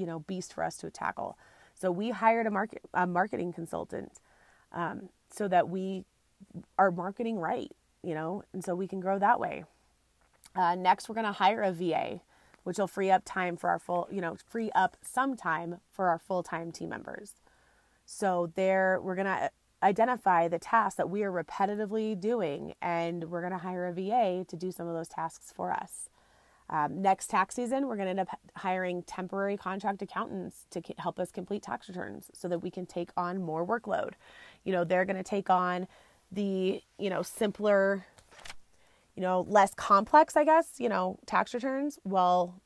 you 0.00 0.06
know, 0.06 0.20
beast 0.20 0.54
for 0.54 0.64
us 0.64 0.76
to 0.78 0.90
tackle. 0.90 1.36
So 1.74 1.90
we 1.90 2.10
hired 2.10 2.46
a 2.46 2.50
market, 2.50 2.82
a 2.94 3.06
marketing 3.06 3.52
consultant, 3.52 4.12
um, 4.72 5.10
so 5.30 5.46
that 5.48 5.68
we 5.68 6.04
are 6.78 6.90
marketing 6.90 7.38
right, 7.38 7.70
you 8.02 8.14
know, 8.14 8.42
and 8.52 8.64
so 8.64 8.74
we 8.74 8.88
can 8.88 9.00
grow 9.00 9.18
that 9.18 9.38
way. 9.38 9.64
Uh, 10.56 10.74
next, 10.74 11.08
we're 11.08 11.14
going 11.14 11.26
to 11.26 11.32
hire 11.32 11.62
a 11.62 11.72
VA, 11.72 12.20
which 12.64 12.78
will 12.78 12.86
free 12.86 13.10
up 13.10 13.22
time 13.24 13.56
for 13.56 13.68
our 13.68 13.78
full, 13.78 14.08
you 14.10 14.20
know, 14.20 14.36
free 14.48 14.70
up 14.74 14.96
some 15.02 15.36
time 15.36 15.80
for 15.90 16.08
our 16.08 16.18
full 16.18 16.42
time 16.42 16.72
team 16.72 16.88
members. 16.88 17.34
So 18.06 18.50
there, 18.56 18.98
we're 19.02 19.14
going 19.14 19.26
to 19.26 19.50
identify 19.82 20.48
the 20.48 20.58
tasks 20.58 20.96
that 20.96 21.08
we 21.08 21.22
are 21.22 21.32
repetitively 21.32 22.18
doing, 22.18 22.74
and 22.82 23.30
we're 23.30 23.40
going 23.40 23.52
to 23.52 23.58
hire 23.58 23.86
a 23.86 23.92
VA 23.92 24.44
to 24.48 24.56
do 24.56 24.72
some 24.72 24.88
of 24.88 24.94
those 24.94 25.08
tasks 25.08 25.52
for 25.54 25.72
us. 25.72 26.08
Um, 26.72 27.02
next 27.02 27.28
tax 27.28 27.56
season, 27.56 27.88
we're 27.88 27.96
going 27.96 28.06
to 28.06 28.10
end 28.10 28.20
up 28.20 28.28
hiring 28.54 29.02
temporary 29.02 29.56
contract 29.56 30.02
accountants 30.02 30.66
to 30.70 30.80
help 30.98 31.18
us 31.18 31.32
complete 31.32 31.62
tax 31.62 31.88
returns 31.88 32.30
so 32.32 32.46
that 32.46 32.60
we 32.60 32.70
can 32.70 32.86
take 32.86 33.10
on 33.16 33.42
more 33.42 33.66
workload. 33.66 34.12
You 34.62 34.72
know, 34.72 34.84
they're 34.84 35.04
going 35.04 35.16
to 35.16 35.24
take 35.24 35.50
on 35.50 35.88
the, 36.30 36.80
you 36.96 37.10
know, 37.10 37.22
simpler, 37.22 38.06
you 39.16 39.20
know, 39.20 39.44
less 39.48 39.74
complex, 39.74 40.36
I 40.36 40.44
guess, 40.44 40.74
you 40.78 40.88
know, 40.88 41.18
tax 41.26 41.52
returns. 41.52 41.98
While 42.04 42.60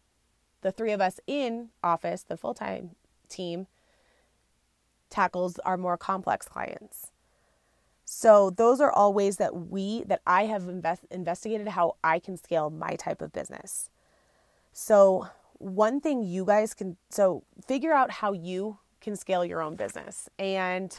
the 0.61 0.71
three 0.71 0.93
of 0.93 1.01
us 1.01 1.19
in 1.27 1.71
office, 1.83 2.25
the 2.25 2.37
full 2.37 2.53
time 2.53 2.91
team, 3.31 3.69
tackles 5.09 5.59
our 5.61 5.79
more 5.79 5.97
complex 5.97 6.47
clients. 6.47 7.11
So 8.05 8.51
those 8.51 8.83
are 8.83 8.93
all 8.93 9.15
ways 9.15 9.39
that 9.39 9.57
we 9.57 10.05
that 10.05 10.21
I 10.27 10.45
have 10.45 10.69
invest, 10.69 11.05
investigated 11.11 11.69
how 11.69 11.97
I 12.05 12.19
can 12.19 12.37
scale 12.37 12.69
my 12.69 12.97
type 12.97 13.23
of 13.23 13.33
business. 13.33 13.89
So 14.75 15.29
one 15.59 16.01
thing 16.01 16.25
you 16.25 16.45
guys 16.45 16.75
can 16.75 16.97
so 17.09 17.45
figure 17.67 17.93
out 17.93 18.11
how 18.11 18.33
you 18.33 18.79
can 19.01 19.15
scale 19.15 19.45
your 19.45 19.63
own 19.63 19.77
business. 19.77 20.29
And 20.39 20.99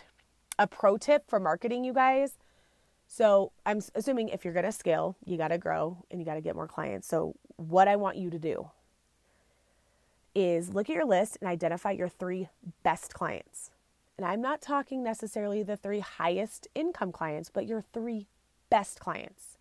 a 0.57 0.65
pro 0.65 0.97
tip 0.97 1.29
for 1.29 1.39
marketing 1.39 1.83
you 1.83 1.93
guys. 1.93 2.38
So 3.07 3.51
I'm 3.65 3.81
assuming 3.93 4.29
if 4.29 4.45
you're 4.45 4.53
going 4.53 4.65
to 4.65 4.71
scale, 4.71 5.17
you 5.25 5.38
got 5.38 5.49
to 5.49 5.57
grow 5.57 5.97
and 6.09 6.21
you 6.21 6.25
got 6.25 6.35
to 6.35 6.41
get 6.41 6.55
more 6.55 6.67
clients. 6.67 7.07
So 7.07 7.35
what 7.57 7.88
I 7.89 7.97
want 7.97 8.17
you 8.17 8.29
to 8.29 8.39
do 8.39 8.69
is 10.33 10.73
look 10.73 10.89
at 10.89 10.95
your 10.95 11.05
list 11.05 11.38
and 11.41 11.49
identify 11.49 11.91
your 11.91 12.09
3 12.09 12.47
best 12.81 13.13
clients. 13.13 13.71
And 14.17 14.25
I'm 14.25 14.41
not 14.41 14.61
talking 14.61 15.03
necessarily 15.03 15.63
the 15.63 15.75
three 15.75 15.99
highest 15.99 16.69
income 16.73 17.11
clients, 17.11 17.49
but 17.49 17.67
your 17.67 17.81
three 17.81 18.27
best 18.69 19.01
clients, 19.01 19.57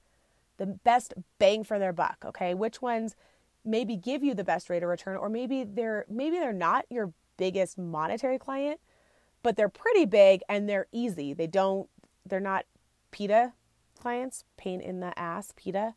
the 0.57 0.67
best 0.67 1.15
bang 1.41 1.65
for 1.65 1.81
their 1.81 1.93
buck. 1.93 2.25
Okay, 2.25 2.55
which 2.55 2.81
ones 2.81 3.17
maybe 3.65 3.97
give 3.97 4.23
you 4.23 4.35
the 4.35 4.45
best 4.45 4.69
rate 4.71 4.83
of 4.83 4.89
return, 4.89 5.17
or 5.17 5.29
maybe 5.29 5.65
they're 5.65 6.05
maybe 6.09 6.39
they're 6.39 6.53
not 6.53 6.85
your 6.91 7.13
biggest 7.37 7.79
monetary 7.79 8.39
client, 8.39 8.81
but 9.43 9.57
they're 9.57 9.69
pretty 9.69 10.05
big 10.05 10.41
and 10.49 10.69
they're 10.69 10.87
easy. 10.93 11.33
They 11.35 11.47
don't 11.47 11.89
they're 12.27 12.41
not 12.41 12.67
PITA 13.11 13.53
clients, 13.99 14.45
pain 14.57 14.81
in 14.81 15.01
the 15.01 15.19
ass, 15.19 15.53
PITA 15.57 15.95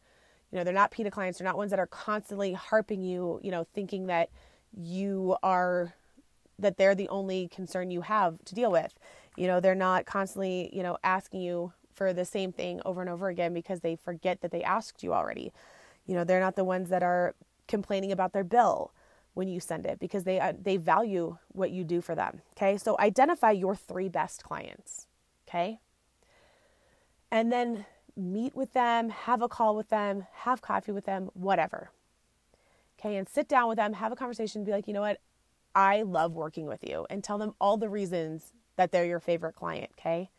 You 0.51 0.57
know, 0.57 0.63
they're 0.63 0.73
not 0.73 0.91
PITA 0.91 1.11
clients. 1.11 1.39
They're 1.39 1.45
not 1.45 1.57
ones 1.57 1.71
that 1.71 1.79
are 1.79 1.87
constantly 1.87 2.53
harping 2.53 3.01
you, 3.01 3.39
you 3.43 3.51
know, 3.51 3.65
thinking 3.73 4.07
that 4.07 4.29
you 4.73 5.35
are 5.43 5.93
that 6.59 6.77
they're 6.77 6.95
the 6.95 7.09
only 7.09 7.47
concern 7.49 7.91
you 7.91 8.01
have 8.01 8.43
to 8.45 8.55
deal 8.55 8.71
with. 8.71 8.93
You 9.35 9.47
know, 9.47 9.59
they're 9.59 9.75
not 9.75 10.05
constantly, 10.05 10.69
you 10.73 10.81
know, 10.81 10.97
asking 11.03 11.41
you 11.41 11.73
for 11.93 12.13
the 12.13 12.25
same 12.25 12.51
thing 12.51 12.81
over 12.85 13.01
and 13.01 13.09
over 13.09 13.27
again 13.27 13.53
because 13.53 13.81
they 13.81 13.95
forget 13.95 14.41
that 14.41 14.51
they 14.51 14.63
asked 14.63 15.03
you 15.03 15.13
already. 15.13 15.51
You 16.05 16.15
know, 16.15 16.23
they're 16.23 16.39
not 16.39 16.55
the 16.55 16.63
ones 16.63 16.89
that 16.89 17.03
are 17.03 17.35
complaining 17.67 18.11
about 18.11 18.33
their 18.33 18.43
bill 18.43 18.93
when 19.33 19.47
you 19.47 19.59
send 19.59 19.85
it 19.85 19.99
because 19.99 20.23
they 20.23 20.39
uh, 20.39 20.53
they 20.59 20.77
value 20.77 21.37
what 21.49 21.71
you 21.71 21.83
do 21.83 22.01
for 22.01 22.15
them. 22.15 22.41
Okay? 22.53 22.77
So 22.77 22.95
identify 22.99 23.51
your 23.51 23.75
3 23.75 24.09
best 24.09 24.43
clients. 24.43 25.07
Okay? 25.47 25.79
And 27.31 27.51
then 27.51 27.85
meet 28.15 28.55
with 28.55 28.73
them, 28.73 29.09
have 29.09 29.41
a 29.41 29.47
call 29.47 29.75
with 29.75 29.89
them, 29.89 30.25
have 30.33 30.61
coffee 30.61 30.91
with 30.91 31.05
them, 31.05 31.29
whatever. 31.33 31.91
Okay, 32.99 33.15
and 33.15 33.29
sit 33.29 33.47
down 33.47 33.69
with 33.69 33.77
them, 33.77 33.93
have 33.93 34.11
a 34.11 34.15
conversation, 34.15 34.63
be 34.63 34.71
like, 34.71 34.87
you 34.87 34.93
know 34.93 35.01
what, 35.01 35.21
I 35.75 36.01
love 36.01 36.33
working 36.33 36.65
with 36.65 36.83
you 36.83 37.05
and 37.09 37.23
tell 37.23 37.37
them 37.37 37.53
all 37.61 37.77
the 37.77 37.89
reasons 37.89 38.53
that 38.75 38.91
they're 38.91 39.05
your 39.05 39.19
favorite 39.19 39.53
client, 39.53 39.91
okay? 39.99 40.31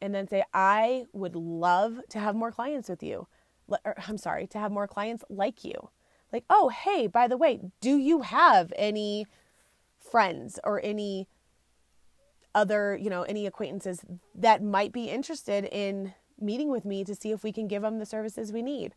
And 0.00 0.14
then 0.14 0.28
say, 0.28 0.44
I 0.52 1.06
would 1.12 1.34
love 1.34 2.00
to 2.10 2.18
have 2.18 2.36
more 2.36 2.52
clients 2.52 2.88
with 2.88 3.02
you. 3.02 3.26
Or, 3.68 3.94
I'm 4.06 4.18
sorry, 4.18 4.46
to 4.48 4.58
have 4.58 4.70
more 4.70 4.86
clients 4.86 5.24
like 5.30 5.64
you. 5.64 5.88
Like, 6.32 6.44
oh, 6.50 6.68
hey, 6.68 7.06
by 7.06 7.26
the 7.26 7.36
way, 7.36 7.60
do 7.80 7.96
you 7.96 8.22
have 8.22 8.72
any 8.76 9.26
friends 9.98 10.58
or 10.64 10.80
any 10.84 11.26
other, 12.54 12.96
you 12.96 13.08
know, 13.08 13.22
any 13.22 13.46
acquaintances 13.46 14.04
that 14.34 14.62
might 14.62 14.92
be 14.92 15.08
interested 15.10 15.64
in 15.70 16.14
meeting 16.40 16.70
with 16.70 16.84
me 16.84 17.04
to 17.04 17.14
see 17.14 17.30
if 17.30 17.42
we 17.42 17.52
can 17.52 17.66
give 17.66 17.82
them 17.82 17.98
the 17.98 18.06
services 18.06 18.52
we 18.52 18.62
need? 18.62 18.94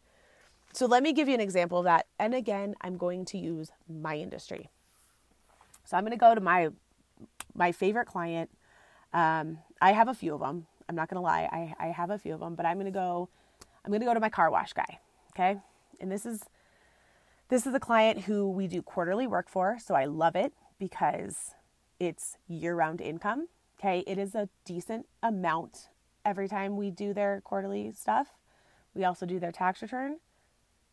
So 0.74 0.86
let 0.86 1.04
me 1.04 1.13
give 1.13 1.28
you 1.28 1.34
an 1.34 1.41
example 1.41 1.80
of 1.80 1.86
that. 1.86 2.08
And 2.17 2.34
again, 2.34 2.76
I'm 2.82 2.98
going 2.98 3.26
to 3.26 3.38
use 3.38 3.72
my 3.89 4.15
industry. 4.15 4.70
So 5.84 5.98
I'm 5.98 6.04
going 6.04 6.12
to 6.12 6.17
go 6.17 6.34
to 6.34 6.41
my 6.41 6.70
my 7.54 7.74
favorite 7.74 8.06
client. 8.08 8.50
Um, 9.13 9.60
I 9.82 9.91
have 9.91 10.08
a 10.08 10.13
few 10.13 10.34
of 10.34 10.39
them. 10.39 10.67
I'm 10.88 10.96
not 10.96 11.10
going 11.10 11.15
to 11.15 11.22
lie. 11.22 11.50
I, 11.52 11.88
I 11.88 11.91
have 11.91 12.10
a 12.10 12.17
few 12.17 12.34
of 12.34 12.39
them, 12.39 12.56
but 12.56 12.65
I'm 12.65 12.78
going 12.78 12.86
to 12.86 12.91
go. 12.91 13.30
I'm 13.84 13.91
going 13.91 14.00
to 14.02 14.06
go 14.06 14.13
to 14.13 14.20
my 14.20 14.30
car 14.30 14.50
wash 14.50 14.74
guy. 14.74 15.00
Okay, 15.34 15.60
and 16.00 16.12
this 16.12 16.26
is 16.26 16.44
this 17.52 17.68
is 17.68 17.74
a 17.74 17.80
client 17.82 18.22
who 18.22 18.50
we 18.50 18.66
do 18.66 18.82
quarterly 18.82 19.28
work 19.28 19.50
for. 19.50 19.78
So 19.78 19.94
I 19.94 20.06
love 20.06 20.38
it 20.38 20.54
because 20.80 21.54
it's 22.00 22.38
year 22.48 22.74
round 22.74 23.02
income. 23.02 23.50
Okay, 23.78 24.06
it 24.08 24.18
is 24.18 24.34
a 24.36 24.48
decent 24.64 25.06
amount 25.22 25.90
every 26.24 26.48
time 26.48 26.78
we 26.78 26.90
do 26.90 27.14
their 27.14 27.42
quarterly 27.42 27.92
stuff. 27.92 28.28
We 28.94 29.04
also 29.04 29.26
do 29.26 29.38
their 29.38 29.52
tax 29.52 29.82
return, 29.82 30.18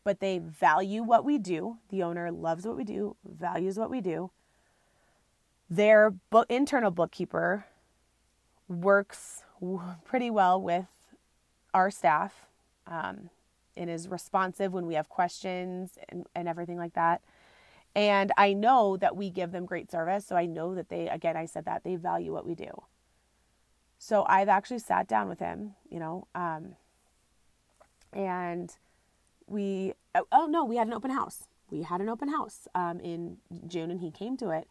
but 0.03 0.19
they 0.19 0.39
value 0.39 1.01
what 1.01 1.23
we 1.23 1.37
do. 1.37 1.77
The 1.89 2.03
owner 2.03 2.29
loves 2.29 2.67
what 2.67 2.75
we 2.75 2.83
do, 2.83 3.15
values 3.23 3.79
what 3.79 3.89
we 3.89 4.01
do. 4.01 4.31
Their 5.69 6.11
book, 6.11 6.47
internal 6.49 6.91
bookkeeper 6.91 7.67
works 8.67 9.43
pretty 10.03 10.29
well 10.29 10.61
with 10.61 10.87
our 11.73 11.89
staff 11.89 12.47
um, 12.85 13.29
and 13.79 13.89
is 13.89 14.07
responsive 14.07 14.73
when 14.73 14.85
we 14.85 14.93
have 14.93 15.09
questions 15.09 15.97
and, 16.09 16.27
and 16.35 16.47
everything 16.47 16.77
like 16.77 16.93
that. 16.93 17.21
And 17.95 18.31
I 18.37 18.53
know 18.53 18.97
that 18.97 19.15
we 19.15 19.31
give 19.31 19.51
them 19.51 19.65
great 19.65 19.89
service. 19.89 20.27
So 20.27 20.35
I 20.35 20.45
know 20.45 20.75
that 20.75 20.89
they, 20.89 21.07
again, 21.07 21.35
I 21.35 21.45
said 21.45 21.65
that 21.65 21.83
they 21.83 21.95
value 21.95 22.31
what 22.31 22.45
we 22.45 22.53
do. 22.53 22.83
So 23.97 24.25
I've 24.27 24.49
actually 24.49 24.79
sat 24.79 25.07
down 25.07 25.27
with 25.27 25.39
him, 25.39 25.73
you 25.89 25.99
know, 25.99 26.27
um, 26.35 26.75
and 28.13 28.71
we, 29.47 29.93
oh, 30.13 30.27
oh, 30.31 30.45
no, 30.45 30.63
we 30.63 30.75
had 30.75 30.87
an 30.87 30.93
open 30.93 31.11
house. 31.11 31.47
We 31.71 31.81
had 31.81 31.99
an 31.99 32.09
open 32.09 32.29
house 32.29 32.67
um, 32.75 32.99
in 32.99 33.37
June 33.65 33.89
and 33.89 33.99
he 33.99 34.11
came 34.11 34.37
to 34.37 34.51
it. 34.51 34.67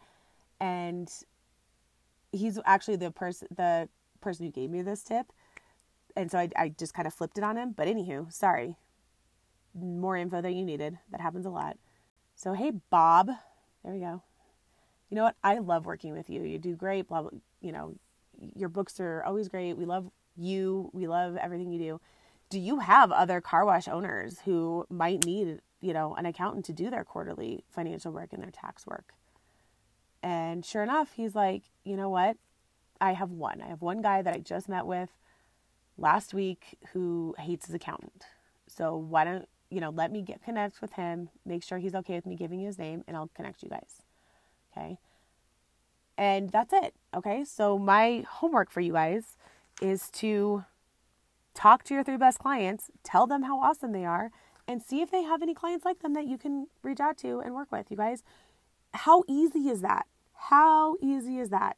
And 0.61 1.11
he's 2.31 2.59
actually 2.65 2.97
the 2.97 3.11
person 3.11 3.47
the 3.55 3.89
person 4.21 4.45
who 4.45 4.51
gave 4.51 4.69
me 4.69 4.81
this 4.81 5.03
tip, 5.03 5.31
and 6.15 6.29
so 6.29 6.39
I, 6.39 6.49
I 6.55 6.69
just 6.69 6.93
kind 6.93 7.07
of 7.07 7.13
flipped 7.13 7.37
it 7.37 7.43
on 7.43 7.57
him. 7.57 7.73
But 7.75 7.87
anywho, 7.87 8.31
sorry, 8.31 8.75
more 9.73 10.17
info 10.17 10.41
that 10.41 10.53
you 10.53 10.65
needed. 10.65 10.97
That 11.11 11.21
happens 11.21 11.45
a 11.45 11.49
lot. 11.49 11.77
So 12.35 12.53
hey, 12.53 12.71
Bob, 12.89 13.29
there 13.83 13.93
we 13.93 13.99
go. 13.99 14.21
You 15.09 15.15
know 15.15 15.23
what? 15.23 15.35
I 15.43 15.57
love 15.59 15.85
working 15.85 16.13
with 16.13 16.29
you. 16.29 16.43
You 16.43 16.59
do 16.59 16.75
great. 16.75 17.07
Blah 17.07 17.23
blah. 17.23 17.31
You 17.61 17.71
know, 17.71 17.95
your 18.55 18.69
books 18.69 18.99
are 18.99 19.23
always 19.23 19.49
great. 19.49 19.73
We 19.73 19.85
love 19.85 20.09
you. 20.35 20.89
We 20.93 21.07
love 21.07 21.35
everything 21.37 21.71
you 21.71 21.79
do. 21.79 22.01
Do 22.49 22.59
you 22.59 22.79
have 22.79 23.11
other 23.11 23.41
car 23.41 23.65
wash 23.65 23.87
owners 23.87 24.39
who 24.45 24.85
might 24.89 25.25
need, 25.25 25.59
you 25.81 25.93
know, 25.93 26.15
an 26.15 26.25
accountant 26.25 26.65
to 26.65 26.73
do 26.73 26.89
their 26.89 27.03
quarterly 27.03 27.63
financial 27.69 28.11
work 28.11 28.33
and 28.33 28.41
their 28.41 28.51
tax 28.51 28.87
work? 28.87 29.13
And 30.23 30.65
sure 30.65 30.83
enough, 30.83 31.13
he's 31.13 31.35
like, 31.35 31.63
you 31.83 31.95
know 31.95 32.09
what? 32.09 32.37
I 32.99 33.13
have 33.13 33.31
one. 33.31 33.61
I 33.61 33.67
have 33.67 33.81
one 33.81 34.01
guy 34.01 34.21
that 34.21 34.33
I 34.33 34.39
just 34.39 34.67
met 34.67 34.85
with 34.85 35.09
last 35.97 36.33
week 36.33 36.77
who 36.93 37.35
hates 37.37 37.67
his 37.67 37.75
accountant. 37.75 38.23
So 38.67 38.95
why 38.95 39.23
don't, 39.25 39.47
you 39.69 39.79
know, 39.79 39.89
let 39.89 40.11
me 40.11 40.21
get 40.21 40.43
connect 40.43 40.81
with 40.81 40.93
him, 40.93 41.29
make 41.45 41.63
sure 41.63 41.77
he's 41.77 41.95
okay 41.95 42.15
with 42.15 42.25
me 42.25 42.35
giving 42.35 42.59
you 42.59 42.67
his 42.67 42.77
name, 42.77 43.03
and 43.07 43.15
I'll 43.15 43.29
connect 43.35 43.63
you 43.63 43.69
guys. 43.69 44.03
Okay. 44.71 44.97
And 46.17 46.49
that's 46.49 46.73
it. 46.73 46.93
Okay. 47.15 47.45
So 47.45 47.77
my 47.77 48.25
homework 48.27 48.71
for 48.71 48.81
you 48.81 48.93
guys 48.93 49.37
is 49.81 50.09
to 50.11 50.65
talk 51.53 51.83
to 51.83 51.93
your 51.93 52.03
three 52.03 52.17
best 52.17 52.39
clients, 52.39 52.89
tell 53.03 53.27
them 53.27 53.43
how 53.43 53.59
awesome 53.59 53.91
they 53.91 54.05
are, 54.05 54.31
and 54.67 54.81
see 54.81 55.01
if 55.01 55.11
they 55.11 55.23
have 55.23 55.41
any 55.41 55.53
clients 55.53 55.85
like 55.85 55.99
them 55.99 56.13
that 56.13 56.27
you 56.27 56.37
can 56.37 56.67
reach 56.83 56.99
out 56.99 57.17
to 57.17 57.39
and 57.39 57.53
work 57.53 57.71
with. 57.71 57.87
You 57.89 57.97
guys, 57.97 58.23
how 58.93 59.23
easy 59.27 59.69
is 59.69 59.81
that? 59.81 60.05
How 60.33 60.95
easy 61.01 61.37
is 61.37 61.49
that? 61.49 61.77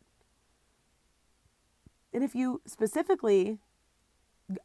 And 2.13 2.23
if 2.23 2.36
you 2.36 2.62
specifically, 2.65 3.60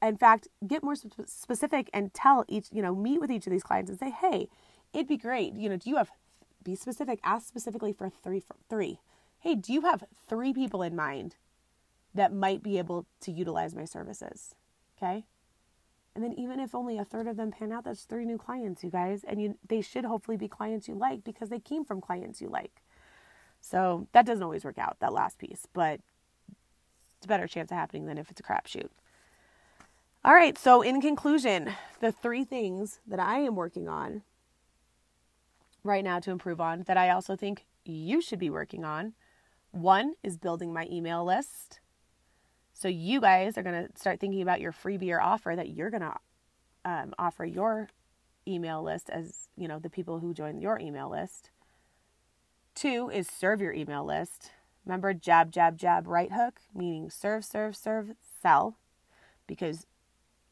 in 0.02 0.16
fact, 0.16 0.48
get 0.66 0.82
more 0.82 0.94
specific 1.26 1.90
and 1.92 2.12
tell 2.14 2.44
each, 2.48 2.68
you 2.72 2.82
know, 2.82 2.94
meet 2.94 3.20
with 3.20 3.30
each 3.30 3.46
of 3.46 3.52
these 3.52 3.62
clients 3.62 3.90
and 3.90 3.98
say, 3.98 4.10
hey, 4.10 4.48
it'd 4.92 5.08
be 5.08 5.16
great. 5.16 5.54
You 5.54 5.68
know, 5.68 5.76
do 5.76 5.90
you 5.90 5.96
have, 5.96 6.10
be 6.62 6.74
specific, 6.74 7.20
ask 7.22 7.46
specifically 7.46 7.92
for 7.92 8.08
three, 8.08 8.40
for 8.40 8.56
three. 8.68 9.00
Hey, 9.40 9.54
do 9.54 9.72
you 9.72 9.82
have 9.82 10.04
three 10.28 10.52
people 10.52 10.82
in 10.82 10.96
mind 10.96 11.36
that 12.14 12.32
might 12.32 12.62
be 12.62 12.78
able 12.78 13.06
to 13.20 13.30
utilize 13.30 13.74
my 13.74 13.84
services? 13.84 14.54
Okay. 14.96 15.24
And 16.14 16.24
then 16.24 16.32
even 16.32 16.60
if 16.60 16.74
only 16.74 16.96
a 16.96 17.04
third 17.04 17.26
of 17.26 17.36
them 17.36 17.50
pan 17.50 17.72
out, 17.72 17.84
that's 17.84 18.04
three 18.04 18.24
new 18.24 18.38
clients, 18.38 18.82
you 18.82 18.90
guys. 18.90 19.22
And 19.22 19.40
you, 19.40 19.58
they 19.68 19.82
should 19.82 20.06
hopefully 20.06 20.38
be 20.38 20.48
clients 20.48 20.88
you 20.88 20.94
like 20.94 21.24
because 21.24 21.50
they 21.50 21.60
came 21.60 21.84
from 21.84 22.00
clients 22.00 22.40
you 22.40 22.48
like. 22.48 22.82
So 23.60 24.08
that 24.12 24.24
doesn't 24.24 24.42
always 24.42 24.64
work 24.64 24.78
out, 24.78 24.96
that 25.00 25.12
last 25.12 25.38
piece, 25.38 25.66
but 25.72 26.00
it's 27.16 27.24
a 27.24 27.28
better 27.28 27.46
chance 27.46 27.70
of 27.70 27.76
happening 27.76 28.06
than 28.06 28.16
if 28.16 28.30
it's 28.30 28.40
a 28.40 28.42
crapshoot. 28.42 28.88
All 30.26 30.34
right, 30.34 30.58
so 30.58 30.82
in 30.82 31.00
conclusion, 31.00 31.72
the 32.00 32.10
three 32.10 32.42
things 32.42 32.98
that 33.06 33.20
I 33.20 33.38
am 33.38 33.54
working 33.54 33.88
on 33.88 34.22
right 35.84 36.02
now 36.02 36.18
to 36.18 36.32
improve 36.32 36.60
on 36.60 36.82
that 36.88 36.96
I 36.96 37.10
also 37.10 37.36
think 37.36 37.64
you 37.84 38.20
should 38.20 38.40
be 38.40 38.50
working 38.50 38.84
on. 38.84 39.12
One 39.70 40.14
is 40.24 40.36
building 40.36 40.72
my 40.72 40.88
email 40.90 41.24
list. 41.24 41.78
So 42.72 42.88
you 42.88 43.20
guys 43.20 43.56
are 43.56 43.62
going 43.62 43.86
to 43.86 43.96
start 43.96 44.18
thinking 44.18 44.42
about 44.42 44.60
your 44.60 44.72
freebie 44.72 45.12
or 45.12 45.22
offer 45.22 45.54
that 45.54 45.68
you're 45.68 45.90
going 45.90 46.02
to 46.02 46.14
um, 46.84 47.14
offer 47.20 47.44
your 47.44 47.88
email 48.48 48.82
list 48.82 49.08
as 49.10 49.46
you 49.56 49.68
know 49.68 49.78
the 49.78 49.88
people 49.88 50.18
who 50.18 50.34
join 50.34 50.58
your 50.58 50.80
email 50.80 51.08
list. 51.08 51.50
Two 52.74 53.10
is 53.10 53.28
serve 53.28 53.60
your 53.60 53.72
email 53.72 54.04
list. 54.04 54.50
Remember 54.84 55.14
jab, 55.14 55.52
jab, 55.52 55.78
jab, 55.78 56.08
right 56.08 56.32
hook, 56.32 56.62
meaning 56.74 57.10
serve, 57.10 57.44
serve, 57.44 57.76
serve, 57.76 58.14
sell, 58.42 58.76
because 59.46 59.86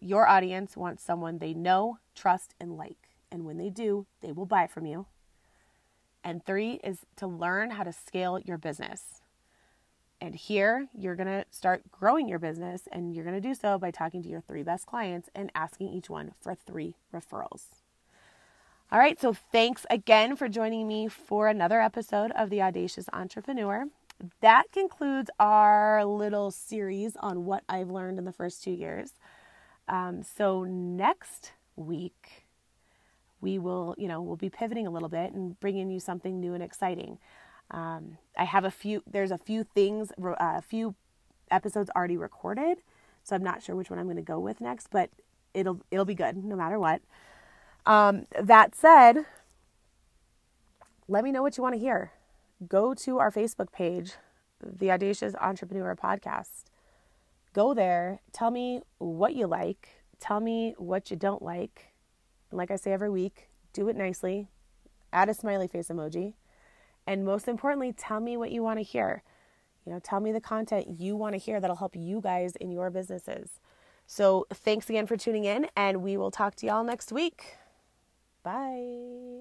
your 0.04 0.28
audience 0.28 0.76
wants 0.76 1.02
someone 1.02 1.38
they 1.38 1.54
know, 1.54 1.98
trust, 2.14 2.54
and 2.60 2.76
like. 2.76 3.08
And 3.32 3.44
when 3.44 3.56
they 3.56 3.70
do, 3.70 4.06
they 4.20 4.32
will 4.32 4.44
buy 4.44 4.66
from 4.66 4.84
you. 4.84 5.06
And 6.22 6.44
three 6.44 6.78
is 6.84 6.98
to 7.16 7.26
learn 7.26 7.70
how 7.70 7.84
to 7.84 7.92
scale 7.92 8.38
your 8.38 8.58
business. 8.58 9.22
And 10.20 10.34
here 10.34 10.88
you're 10.96 11.16
going 11.16 11.28
to 11.28 11.46
start 11.50 11.90
growing 11.90 12.28
your 12.28 12.38
business, 12.38 12.82
and 12.92 13.14
you're 13.14 13.24
going 13.24 13.40
to 13.40 13.48
do 13.48 13.54
so 13.54 13.78
by 13.78 13.90
talking 13.90 14.22
to 14.22 14.28
your 14.28 14.42
three 14.42 14.62
best 14.62 14.86
clients 14.86 15.30
and 15.34 15.50
asking 15.54 15.88
each 15.88 16.10
one 16.10 16.32
for 16.38 16.54
three 16.54 16.96
referrals. 17.12 17.64
All 18.92 18.98
right, 18.98 19.18
so 19.18 19.32
thanks 19.32 19.86
again 19.88 20.36
for 20.36 20.48
joining 20.48 20.86
me 20.86 21.08
for 21.08 21.48
another 21.48 21.80
episode 21.80 22.30
of 22.32 22.50
The 22.50 22.62
Audacious 22.62 23.06
Entrepreneur. 23.12 23.86
That 24.40 24.64
concludes 24.70 25.30
our 25.40 26.04
little 26.04 26.50
series 26.50 27.16
on 27.16 27.46
what 27.46 27.64
I've 27.68 27.90
learned 27.90 28.18
in 28.18 28.24
the 28.24 28.32
first 28.32 28.62
two 28.62 28.70
years. 28.70 29.12
Um, 29.88 30.22
so 30.22 30.64
next 30.64 31.52
week, 31.76 32.46
we 33.40 33.58
will, 33.58 33.94
you 33.98 34.08
know, 34.08 34.22
we'll 34.22 34.36
be 34.36 34.48
pivoting 34.48 34.86
a 34.86 34.90
little 34.90 35.08
bit 35.08 35.32
and 35.32 35.58
bringing 35.60 35.90
you 35.90 36.00
something 36.00 36.40
new 36.40 36.54
and 36.54 36.62
exciting. 36.62 37.18
Um, 37.70 38.18
I 38.38 38.44
have 38.44 38.64
a 38.64 38.70
few, 38.70 39.02
there's 39.10 39.30
a 39.30 39.38
few 39.38 39.64
things, 39.64 40.12
uh, 40.22 40.34
a 40.38 40.62
few 40.62 40.94
episodes 41.50 41.90
already 41.94 42.16
recorded, 42.16 42.78
so 43.22 43.36
I'm 43.36 43.42
not 43.42 43.62
sure 43.62 43.76
which 43.76 43.90
one 43.90 43.98
I'm 43.98 44.06
going 44.06 44.16
to 44.16 44.22
go 44.22 44.38
with 44.38 44.60
next, 44.60 44.88
but 44.90 45.10
it'll 45.54 45.80
it'll 45.90 46.04
be 46.04 46.14
good 46.14 46.44
no 46.44 46.56
matter 46.56 46.78
what. 46.78 47.00
Um, 47.86 48.26
that 48.40 48.74
said, 48.74 49.26
let 51.08 51.22
me 51.22 51.32
know 51.32 51.42
what 51.42 51.56
you 51.56 51.62
want 51.62 51.74
to 51.74 51.80
hear. 51.80 52.12
Go 52.66 52.94
to 52.94 53.18
our 53.18 53.30
Facebook 53.30 53.72
page, 53.72 54.12
the 54.62 54.90
Audacious 54.90 55.34
Entrepreneur 55.40 55.94
Podcast. 55.94 56.64
Go 57.54 57.72
there, 57.72 58.20
tell 58.32 58.50
me 58.50 58.82
what 58.98 59.34
you 59.34 59.46
like, 59.46 59.88
tell 60.20 60.40
me 60.40 60.74
what 60.76 61.10
you 61.10 61.16
don't 61.16 61.40
like. 61.40 61.94
And 62.50 62.58
like 62.58 62.70
I 62.70 62.76
say 62.76 62.92
every 62.92 63.10
week, 63.10 63.48
do 63.72 63.88
it 63.88 63.96
nicely, 63.96 64.48
add 65.12 65.28
a 65.28 65.34
smiley 65.34 65.68
face 65.68 65.88
emoji, 65.88 66.34
and 67.06 67.24
most 67.24 67.46
importantly, 67.46 67.92
tell 67.92 68.20
me 68.20 68.36
what 68.36 68.50
you 68.50 68.62
want 68.62 68.80
to 68.80 68.82
hear. 68.82 69.22
You 69.86 69.92
know, 69.92 70.00
tell 70.00 70.18
me 70.20 70.32
the 70.32 70.40
content 70.40 70.98
you 70.98 71.14
want 71.14 71.34
to 71.34 71.38
hear 71.38 71.60
that'll 71.60 71.76
help 71.76 71.94
you 71.94 72.20
guys 72.20 72.56
in 72.56 72.72
your 72.72 72.90
businesses. 72.90 73.60
So, 74.06 74.46
thanks 74.52 74.90
again 74.90 75.06
for 75.06 75.16
tuning 75.16 75.44
in, 75.44 75.68
and 75.76 76.02
we 76.02 76.16
will 76.16 76.30
talk 76.30 76.56
to 76.56 76.66
y'all 76.66 76.84
next 76.84 77.12
week. 77.12 77.56
Bye. 78.42 79.34